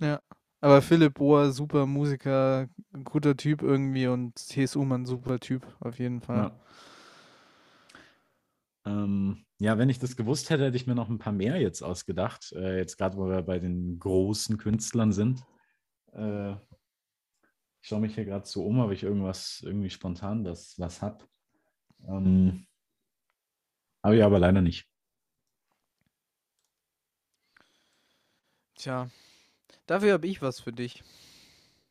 [0.00, 0.20] Ja.
[0.60, 2.68] Aber Philipp Bohr, super Musiker,
[3.04, 4.76] guter Typ irgendwie und T.S.
[4.76, 6.52] Ullmann, super Typ, auf jeden Fall.
[6.52, 6.60] Ja.
[8.84, 11.82] Ähm, ja, wenn ich das gewusst hätte, hätte ich mir noch ein paar mehr jetzt
[11.82, 12.52] ausgedacht.
[12.52, 15.42] Äh, jetzt gerade, wo wir bei den großen Künstlern sind.
[16.12, 16.52] Äh,
[17.82, 21.24] ich schaue mich hier gerade so um, ob ich irgendwas irgendwie spontan das was habe.
[22.06, 22.66] Ähm,
[24.02, 24.86] habe ich aber leider nicht.
[28.74, 29.10] Tja,
[29.90, 31.02] dafür habe ich was für dich.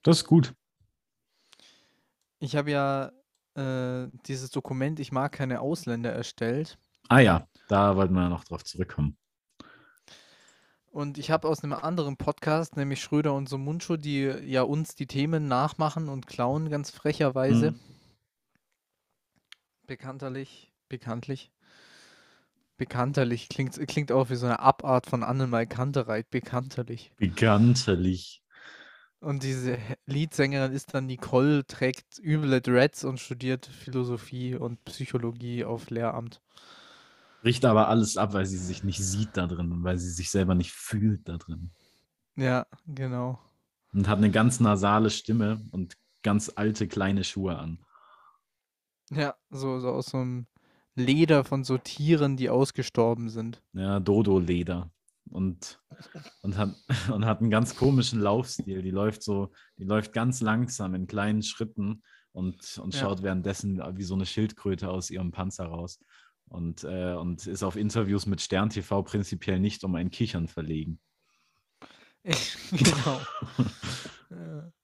[0.04, 0.54] Das ist gut.
[2.40, 3.12] Ich habe ja
[3.56, 6.80] äh, dieses Dokument Ich mag keine Ausländer erstellt.
[7.10, 9.18] Ah ja, da wollten wir ja noch drauf zurückkommen.
[10.92, 14.96] Und ich habe aus einem anderen Podcast, nämlich Schröder und so Mundschuh, die ja uns
[14.96, 17.72] die Themen nachmachen und klauen, ganz frecherweise.
[17.72, 17.80] Mhm.
[19.86, 21.52] Bekannterlich, bekanntlich.
[22.80, 27.12] Bekannterlich klingt, klingt auch wie so eine Abart von Annemarie Kantereit, bekannterlich.
[27.18, 28.42] Bekanntlich.
[29.20, 35.90] Und diese Leadsängerin ist dann Nicole, trägt üble Dreads und studiert Philosophie und Psychologie auf
[35.90, 36.42] Lehramt.
[37.42, 40.32] Bricht aber alles ab, weil sie sich nicht sieht da drin und weil sie sich
[40.32, 41.72] selber nicht fühlt da drin.
[42.38, 43.40] Ja, genau.
[43.92, 47.80] Und hat eine ganz nasale Stimme und ganz alte kleine Schuhe an.
[49.12, 50.48] Ja, so, so aus so einem
[51.00, 53.62] Leder von so Tieren, die ausgestorben sind.
[53.74, 54.92] Ja, Dodo-Leder.
[55.32, 55.80] Und,
[56.42, 56.76] und, hat,
[57.14, 58.82] und hat einen ganz komischen Laufstil.
[58.82, 63.02] Die läuft so, die läuft ganz langsam in kleinen Schritten und, und Ja.
[63.02, 66.00] schaut währenddessen wie so eine Schildkröte aus ihrem Panzer raus.
[66.48, 71.00] Und, äh, und ist auf Interviews mit Stern TV prinzipiell nicht um ein Kichern verlegen.
[72.72, 73.22] genau.
[74.32, 74.72] Ja.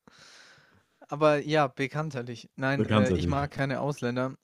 [1.08, 2.50] Aber ja, bekannterlich.
[2.56, 4.36] Nein, Äh, ich mag keine Ausländer.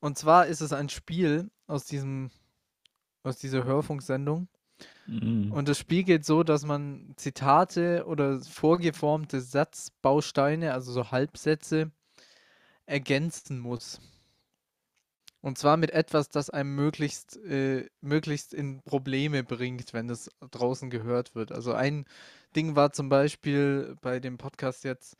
[0.00, 2.30] Und zwar ist es ein Spiel aus diesem,
[3.22, 4.48] aus dieser Hörfunksendung.
[5.06, 5.52] Mhm.
[5.52, 11.90] Und das Spiel geht so, dass man Zitate oder vorgeformte Satzbausteine, also so Halbsätze,
[12.86, 14.00] ergänzen muss.
[15.40, 20.90] Und zwar mit etwas, das einem möglichst, äh, möglichst in Probleme bringt, wenn das draußen
[20.90, 21.52] gehört wird.
[21.52, 22.04] Also ein
[22.56, 25.16] Ding war zum Beispiel bei dem Podcast jetzt,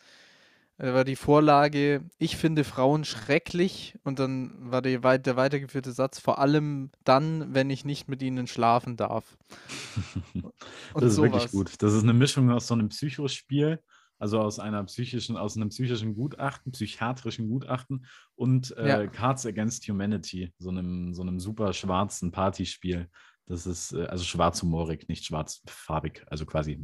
[0.79, 5.93] äh, war die Vorlage, ich finde Frauen schrecklich und dann war der, wei- der weitergeführte
[5.93, 9.37] Satz, vor allem dann, wenn ich nicht mit ihnen schlafen darf.
[10.95, 11.53] Das ist wirklich sowas.
[11.53, 11.83] gut.
[11.83, 13.81] Das ist eine Mischung aus so einem Psychospiel,
[14.19, 19.07] also aus einer psychischen, aus einem psychischen Gutachten, psychiatrischen Gutachten und äh, Ja.
[19.07, 23.09] Cards Against Humanity, so einem, so einem super schwarzen Partyspiel.
[23.47, 26.83] Das ist äh, also schwarzhumorig, nicht schwarzfarbig, also quasi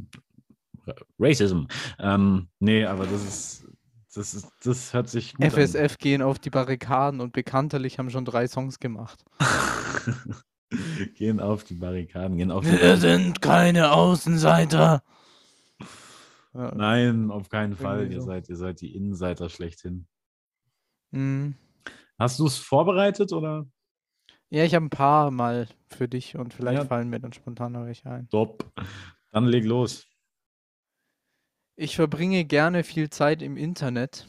[0.85, 1.63] Ra- Racism.
[1.99, 3.67] Ähm, nee, aber das ist,
[4.13, 8.25] das ist, das hört sich gut FSF gehen auf die Barrikaden und bekannterlich haben schon
[8.25, 9.23] drei Songs gemacht.
[9.39, 10.41] an.
[11.15, 15.03] gehen auf die Barrikaden, gehen auf die Wir sind keine Außenseiter.
[16.53, 16.75] Ja.
[16.75, 18.11] Nein, auf keinen Fall.
[18.11, 18.27] Ihr so.
[18.27, 20.07] seid, ihr seid die Innenseiter schlechthin.
[21.11, 21.55] Mhm.
[22.19, 23.65] Hast du es vorbereitet oder?
[24.49, 26.85] Ja, ich habe ein paar mal für dich und vielleicht Ja.
[26.85, 28.29] fallen mir dann spontan noch welche ein.
[28.29, 28.71] Top.
[29.31, 30.07] Dann leg los.
[31.75, 34.27] Ich verbringe gerne viel Zeit im Internet.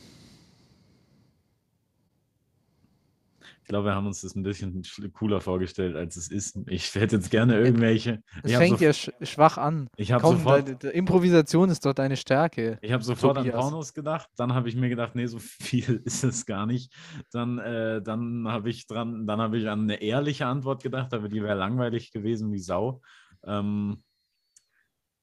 [3.64, 4.82] Ich glaube, wir haben uns das ein bisschen
[5.14, 6.58] cooler vorgestellt, als es ist.
[6.66, 8.22] Ich hätte jetzt gerne irgendwelche.
[8.42, 9.88] Es fängt ja sch schwach an.
[9.96, 12.78] Ich habe sofort, deine, de Improvisation ist doch deine Stärke.
[12.82, 13.60] ich hab sofort an Tobias.
[13.60, 14.28] Pornos gedacht.
[14.36, 16.92] Dann habe ich mir gedacht, nee, so viel ist es gar nicht.
[17.32, 21.30] Dann, äh, dann habe ich dran, dann habe ich an eine ehrliche Antwort gedacht, aber
[21.30, 23.00] die wäre langweilig gewesen wie Sau.
[23.46, 24.02] Ähm,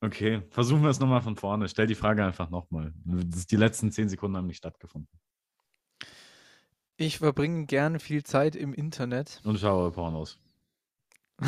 [0.01, 1.69] okay, versuchen wir es nochmal von vorne.
[1.69, 2.93] Stell die Frage einfach nochmal.
[3.05, 5.09] Die letzten zehn Sekunden haben nicht stattgefunden.
[6.97, 9.41] Ich verbringe gerne viel Zeit im Internet.
[9.43, 10.39] Und schaue Pornos.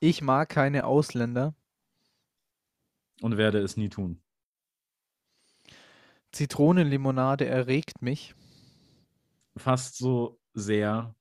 [0.00, 1.56] Ich mag keine Ausländer.
[3.20, 4.22] Und werde es nie tun.
[6.30, 8.36] Zitronenlimonade erregt mich.
[9.56, 11.16] Fast so sehr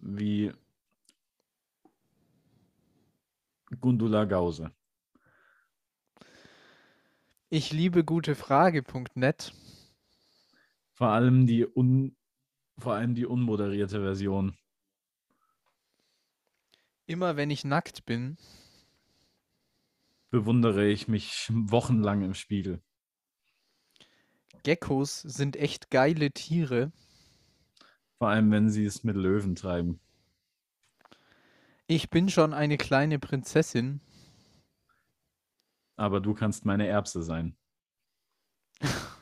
[0.00, 0.52] wie
[3.80, 4.72] Gundula Gause.
[7.56, 9.54] Ich liebe gutefrage.net.
[10.92, 12.14] Vor allem die un,
[12.76, 14.58] vor allem die unmoderierte Version.
[17.06, 18.36] Immer wenn ich nackt bin.
[20.28, 22.82] Bewundere ich mich wochenlang im Spiegel.
[24.62, 26.92] Geckos sind echt geile Tiere.
[28.18, 29.98] Vor allem, wenn sie es mit Löwen treiben.
[31.86, 34.02] Ich bin schon eine kleine Prinzessin.
[35.96, 37.56] Aber du kannst meine Erbse sein.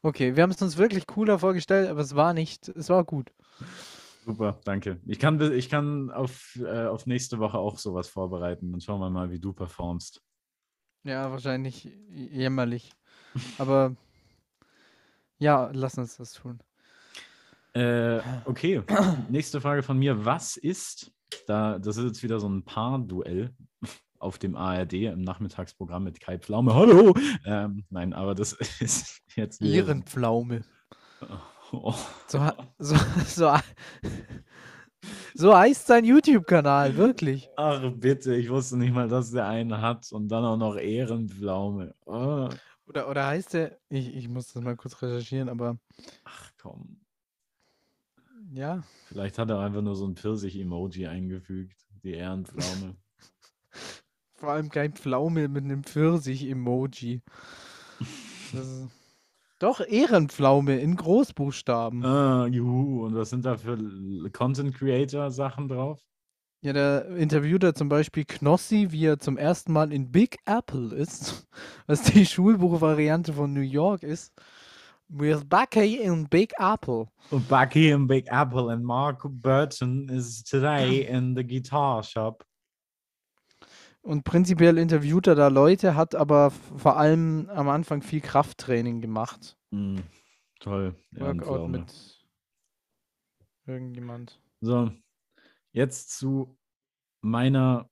[0.00, 3.32] Okay, wir haben es uns wirklich cooler vorgestellt, aber es war nicht, es war gut.
[4.24, 5.00] Super, danke.
[5.06, 8.70] Ich kann, ich kann auf, äh, auf nächste Woche auch sowas vorbereiten.
[8.70, 10.22] Dann schauen wir mal, wie du performst.
[11.02, 12.92] Ja, wahrscheinlich jämmerlich.
[13.58, 13.96] Aber
[15.38, 16.60] ja, lass uns das tun.
[17.72, 18.82] Äh, okay,
[19.28, 20.24] nächste Frage von mir.
[20.24, 21.10] Was ist,
[21.46, 23.52] da, das ist jetzt wieder so ein Paar-Duell
[24.18, 26.74] auf dem ARD im Nachmittagsprogramm mit Kai Pflaume.
[26.74, 27.14] Hallo!
[27.44, 29.62] Ähm, nein, aber das ist jetzt.
[29.62, 30.62] Ehrenpflaume.
[31.72, 31.94] Oh.
[32.28, 33.54] So, so, so,
[35.34, 37.48] so heißt sein YouTube-Kanal, wirklich.
[37.56, 41.94] Ach, bitte, ich wusste nicht mal, dass der einen hat und dann auch noch Ehrenpflaume.
[42.06, 42.48] Oh.
[42.86, 45.78] Oder, oder heißt der, ich, ich muss das mal kurz recherchieren, aber
[46.24, 47.00] Ach komm.
[48.52, 51.76] ja, Vielleicht hat er einfach nur so ein Pfirsich-Emoji eingefügt.
[52.02, 52.96] Die Ehrenpflaume.
[54.38, 57.22] Vor allem kein Pflaume mit einem Pfirsich-Emoji.
[59.58, 62.04] Doch, Ehrenpflaume in Großbuchstaben.
[62.04, 63.04] ah, juhu.
[63.06, 63.76] Und was sind da für
[64.32, 66.00] Content-Creator-Sachen drauf?
[66.60, 70.94] Ja, da interviewt er zum Beispiel Knossi, wie er zum ersten Mal in Big Apple
[70.94, 71.46] ist,
[71.86, 74.32] was die Schulbuchvariante von New York ist.
[75.08, 77.06] With Bucky and Big Apple.
[77.48, 82.44] Bucky and Big Apple and Mark Burton is today in the guitar shop.
[84.08, 89.58] Und prinzipiell interviewt er da Leute, hat aber vor allem am Anfang viel Krafttraining gemacht.
[89.70, 89.98] Mm,
[90.60, 90.94] toll.
[91.10, 92.18] Workout mit
[93.66, 94.40] irgendjemand.
[94.62, 94.90] So,
[95.72, 96.56] jetzt zu
[97.20, 97.90] meiner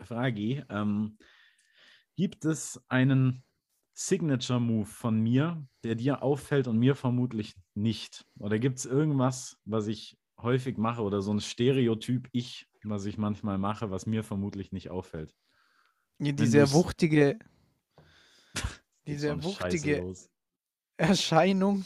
[0.00, 0.64] Frage.
[0.70, 1.18] Ähm,
[2.16, 3.44] gibt es einen
[3.92, 8.26] Signature Move von mir, der dir auffällt und mir vermutlich nicht?
[8.38, 13.18] Oder gibt es irgendwas, was ich häufig mache oder so ein Stereotyp ich, was ich
[13.18, 15.34] manchmal mache, was mir vermutlich nicht auffällt?
[16.18, 17.38] Ja, die Wenn sehr du's- wuchtige,
[19.06, 20.14] die Geht sehr so eine Scheiße wuchtige.
[20.96, 21.84] Erscheinung,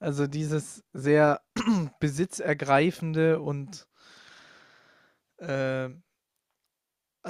[0.00, 1.40] also dieses sehr
[2.00, 3.86] besitzergreifende und
[5.38, 5.90] äh,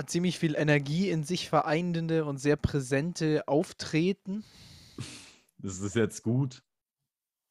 [0.07, 4.45] ziemlich viel Energie in sich vereinende und sehr präsente Auftreten.
[5.63, 6.63] Das ist jetzt gut.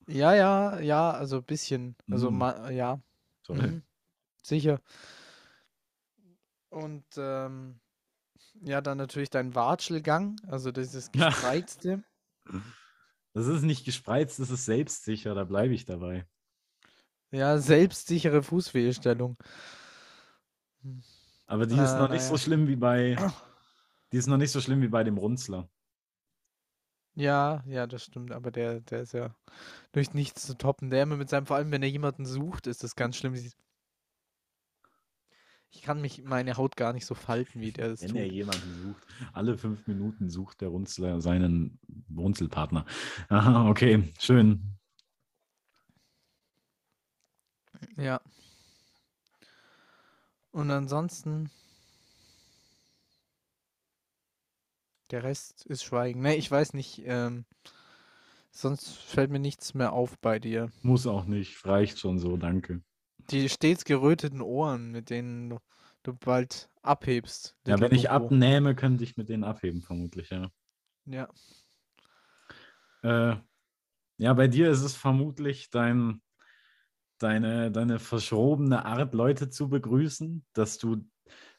[0.08, 1.96] Ja, ja, ja, also ein bisschen.
[2.10, 3.00] Also ma, ja,
[3.44, 3.62] Toll.
[3.62, 3.84] mhm,
[4.42, 4.82] sicher.
[6.70, 7.80] Und ähm,
[8.62, 11.34] ja, dann natürlich dein Watschelgang, also dieses Ja.
[11.34, 12.04] gespreizte.
[13.34, 16.28] Das ist nicht gespreizt, das ist selbstsicher, da bleibe ich dabei.
[17.32, 19.38] Ja, selbstsichere Fußfehlstellung.
[21.48, 22.38] Aber die ist Äh, noch nicht so naja.
[22.38, 23.22] schlimm wie bei.
[24.12, 25.70] Die ist noch nicht so schlimm wie bei dem Runzler.
[27.16, 29.36] Ja, ja, das stimmt, aber der, der ist ja
[29.94, 30.90] durch nichts zu toppen.
[30.90, 33.36] Der immer mit seinem, vor allem wenn er jemanden sucht, ist das ganz schlimm.
[35.72, 38.34] Ich kann mich meine Haut gar nicht so falten, wie der das Wenn er tut.
[38.34, 39.08] jemanden sucht.
[39.34, 41.80] Alle fünf Minuten sucht der Runzler seinen
[42.16, 42.86] Runzelpartner.
[43.30, 44.78] Aha, okay, schön.
[47.98, 48.20] Ja.
[50.52, 51.52] Und ansonsten.
[55.12, 56.22] Der Rest ist Schweigen.
[56.22, 57.02] Ne, ich weiß nicht.
[57.06, 57.46] Ähm,
[58.52, 60.72] sonst fällt mir nichts mehr auf bei dir.
[60.82, 61.66] Muss auch nicht.
[61.66, 62.82] Reicht schon so, danke.
[63.32, 65.60] Die stets geröteten Ohren, mit denen du,
[66.04, 67.56] du bald abhebst.
[67.68, 70.50] Ja, wenn ich abnehme, könnte ich mit denen abheben, vermutlich, ja.
[71.06, 71.28] Ja.
[73.04, 73.36] Äh,
[74.18, 76.22] ja, bei dir ist es vermutlich dein,
[77.20, 81.06] deine, deine verschrobene Art, Leute zu begrüßen, dass du,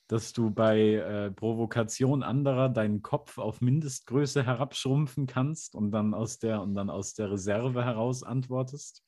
[0.09, 6.39] dass du bei äh, Provokation anderer deinen Kopf auf Mindestgröße herabschrumpfen kannst und dann aus
[6.39, 9.05] der, und dann aus der Reserve heraus antwortest.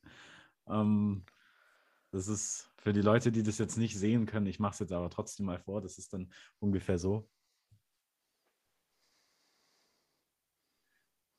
[0.68, 1.24] Ähm,
[2.12, 4.92] das ist für die Leute, die das jetzt nicht sehen können, ich mache es jetzt
[4.92, 7.28] aber trotzdem mal vor, das ist dann ungefähr so.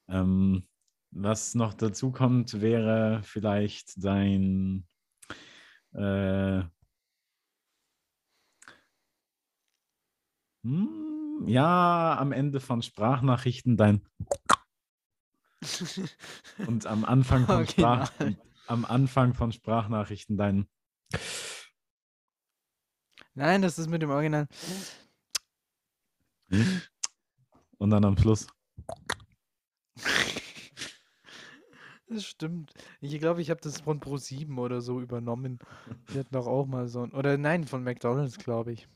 [0.10, 0.68] Ähm,
[1.12, 4.88] was noch dazu kommt, wäre vielleicht dein
[5.94, 6.64] äh,
[10.64, 14.02] hm, ja, am Ende von Sprachnachrichten dein
[16.68, 18.53] und am Anfang von Sprach, Original.
[18.68, 20.68] Am Anfang von Sprachnachrichten dein
[23.36, 24.48] Nein, das ist mit dem Original.
[27.78, 28.48] und dann am Schluss.
[32.08, 32.72] Das stimmt.
[33.02, 35.58] Ich glaube, ich habe das von Pro7 oder so übernommen.
[36.10, 37.12] Die hatten doch auch mal so ein.
[37.12, 38.88] Oder nein, von McDonalds, glaube ich.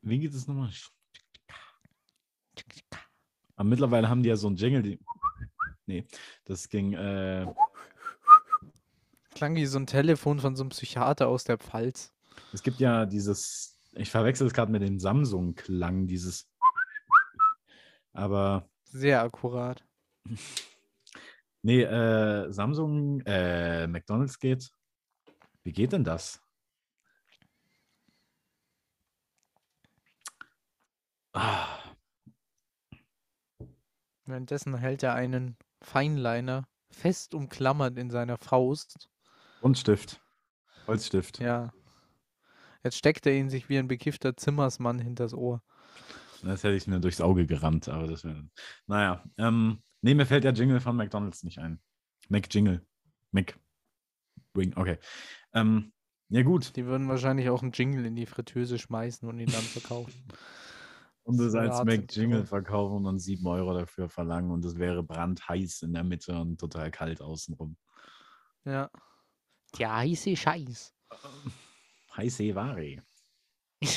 [0.00, 0.70] Wie, geht es nochmal?
[3.56, 4.98] Aber mittlerweile haben die ja so einen Jingle, die.
[5.84, 6.06] Nee,
[6.44, 6.94] das ging.
[6.94, 7.46] Äh,
[9.34, 12.12] Klang wie so ein Telefon von so einem Psychiater aus der Pfalz.
[12.52, 13.78] es gibt ja dieses.
[13.94, 16.48] Ich verwechsel es gerade mit dem Samsung-Klang, dieses.
[18.12, 18.68] Aber.
[18.84, 19.84] Sehr akkurat.
[21.64, 24.72] Nee, äh, Samsung, äh, McDonalds geht.
[25.62, 26.42] Wie geht denn das?
[31.32, 31.78] Ah,
[34.24, 39.10] Währenddessen hält er einen Feinliner fest umklammert in seiner Faust.
[39.62, 40.20] Buntstift.
[40.88, 41.38] Holzstift.
[41.38, 41.72] Ja.
[42.82, 45.62] Jetzt steckt er ihn sich wie ein bekiffter Zimmersmann hinters Ohr.
[46.42, 48.44] Das hätte ich mir durchs Auge gerammt, aber das wäre.
[48.88, 51.80] Naja, ähm, nee, mir fällt der Jingle von McDonalds nicht ein.
[52.28, 52.84] McJingle.
[53.30, 53.54] Mc.
[54.54, 54.98] Wing, okay.
[55.54, 55.92] Ähm,
[56.28, 56.74] ja, gut.
[56.74, 60.24] Die würden wahrscheinlich auch einen Jingle in die Fritteuse schmeißen und ihn dann verkaufen.
[61.24, 62.46] Und es als McJingle Syndrom.
[62.46, 66.58] verkaufen und dann 7 Euro dafür verlangen und es wäre brandheiß in der Mitte und
[66.58, 67.76] total kalt außenrum.
[68.64, 68.90] Ja.
[69.78, 70.94] Der heiße Scheiß.
[72.16, 73.02] Heiße Ware.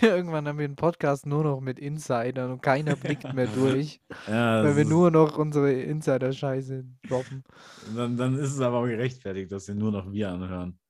[0.00, 4.64] Irgendwann haben wir einen Podcast nur noch mit Insidern und keiner blickt mehr durch, Ja,
[4.64, 7.44] weil wir nur noch unsere Insider-Scheiße droppen.
[7.94, 10.80] dann, dann ist es aber auch gerechtfertigt, dass wir nur noch wir anhören.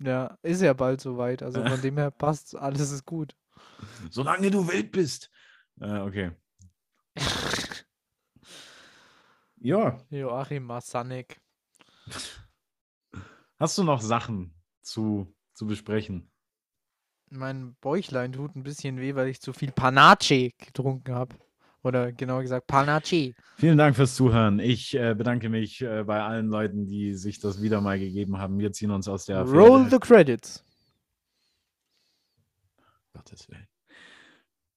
[0.00, 1.42] Ja, ist ja bald soweit.
[1.42, 3.36] Also von dem her passt alles ist gut.
[4.10, 5.30] Solange du wild bist.
[5.80, 6.32] Äh, okay.
[9.58, 9.96] Ja.
[10.10, 11.40] Joachim Masanek.
[13.58, 16.30] Hast du noch Sachen zu, zu besprechen?
[17.30, 21.34] Mein Bäuchlein tut ein bisschen weh, weil ich zu viel Panache getrunken habe.
[21.82, 23.34] Oder genauer gesagt Panache.
[23.56, 24.58] Vielen Dank fürs Zuhören.
[24.58, 28.58] Ich äh, bedanke mich äh, bei allen Leuten, die sich das wieder mal gegeben haben.
[28.58, 30.64] Wir ziehen uns aus der Roll the credits.
[33.14, 33.68] Gottes Willen.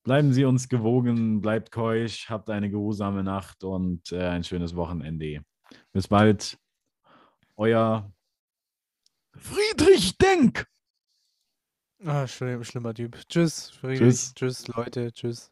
[0.03, 5.43] Bleiben Sie uns gewogen, bleibt keusch, habt eine geruhsame Nacht und äh, ein schönes Wochenende.
[5.91, 6.57] Bis bald.
[7.59, 8.09] Euer
[9.35, 10.65] Friedrich Denk.
[12.05, 13.17] Ah, schlimm, schlimmer Typ.
[13.27, 13.99] Tschüss, Friedrich.
[13.99, 14.33] Tschüss.
[14.33, 15.11] Tschüss, Leute.
[15.11, 15.51] Tschüss.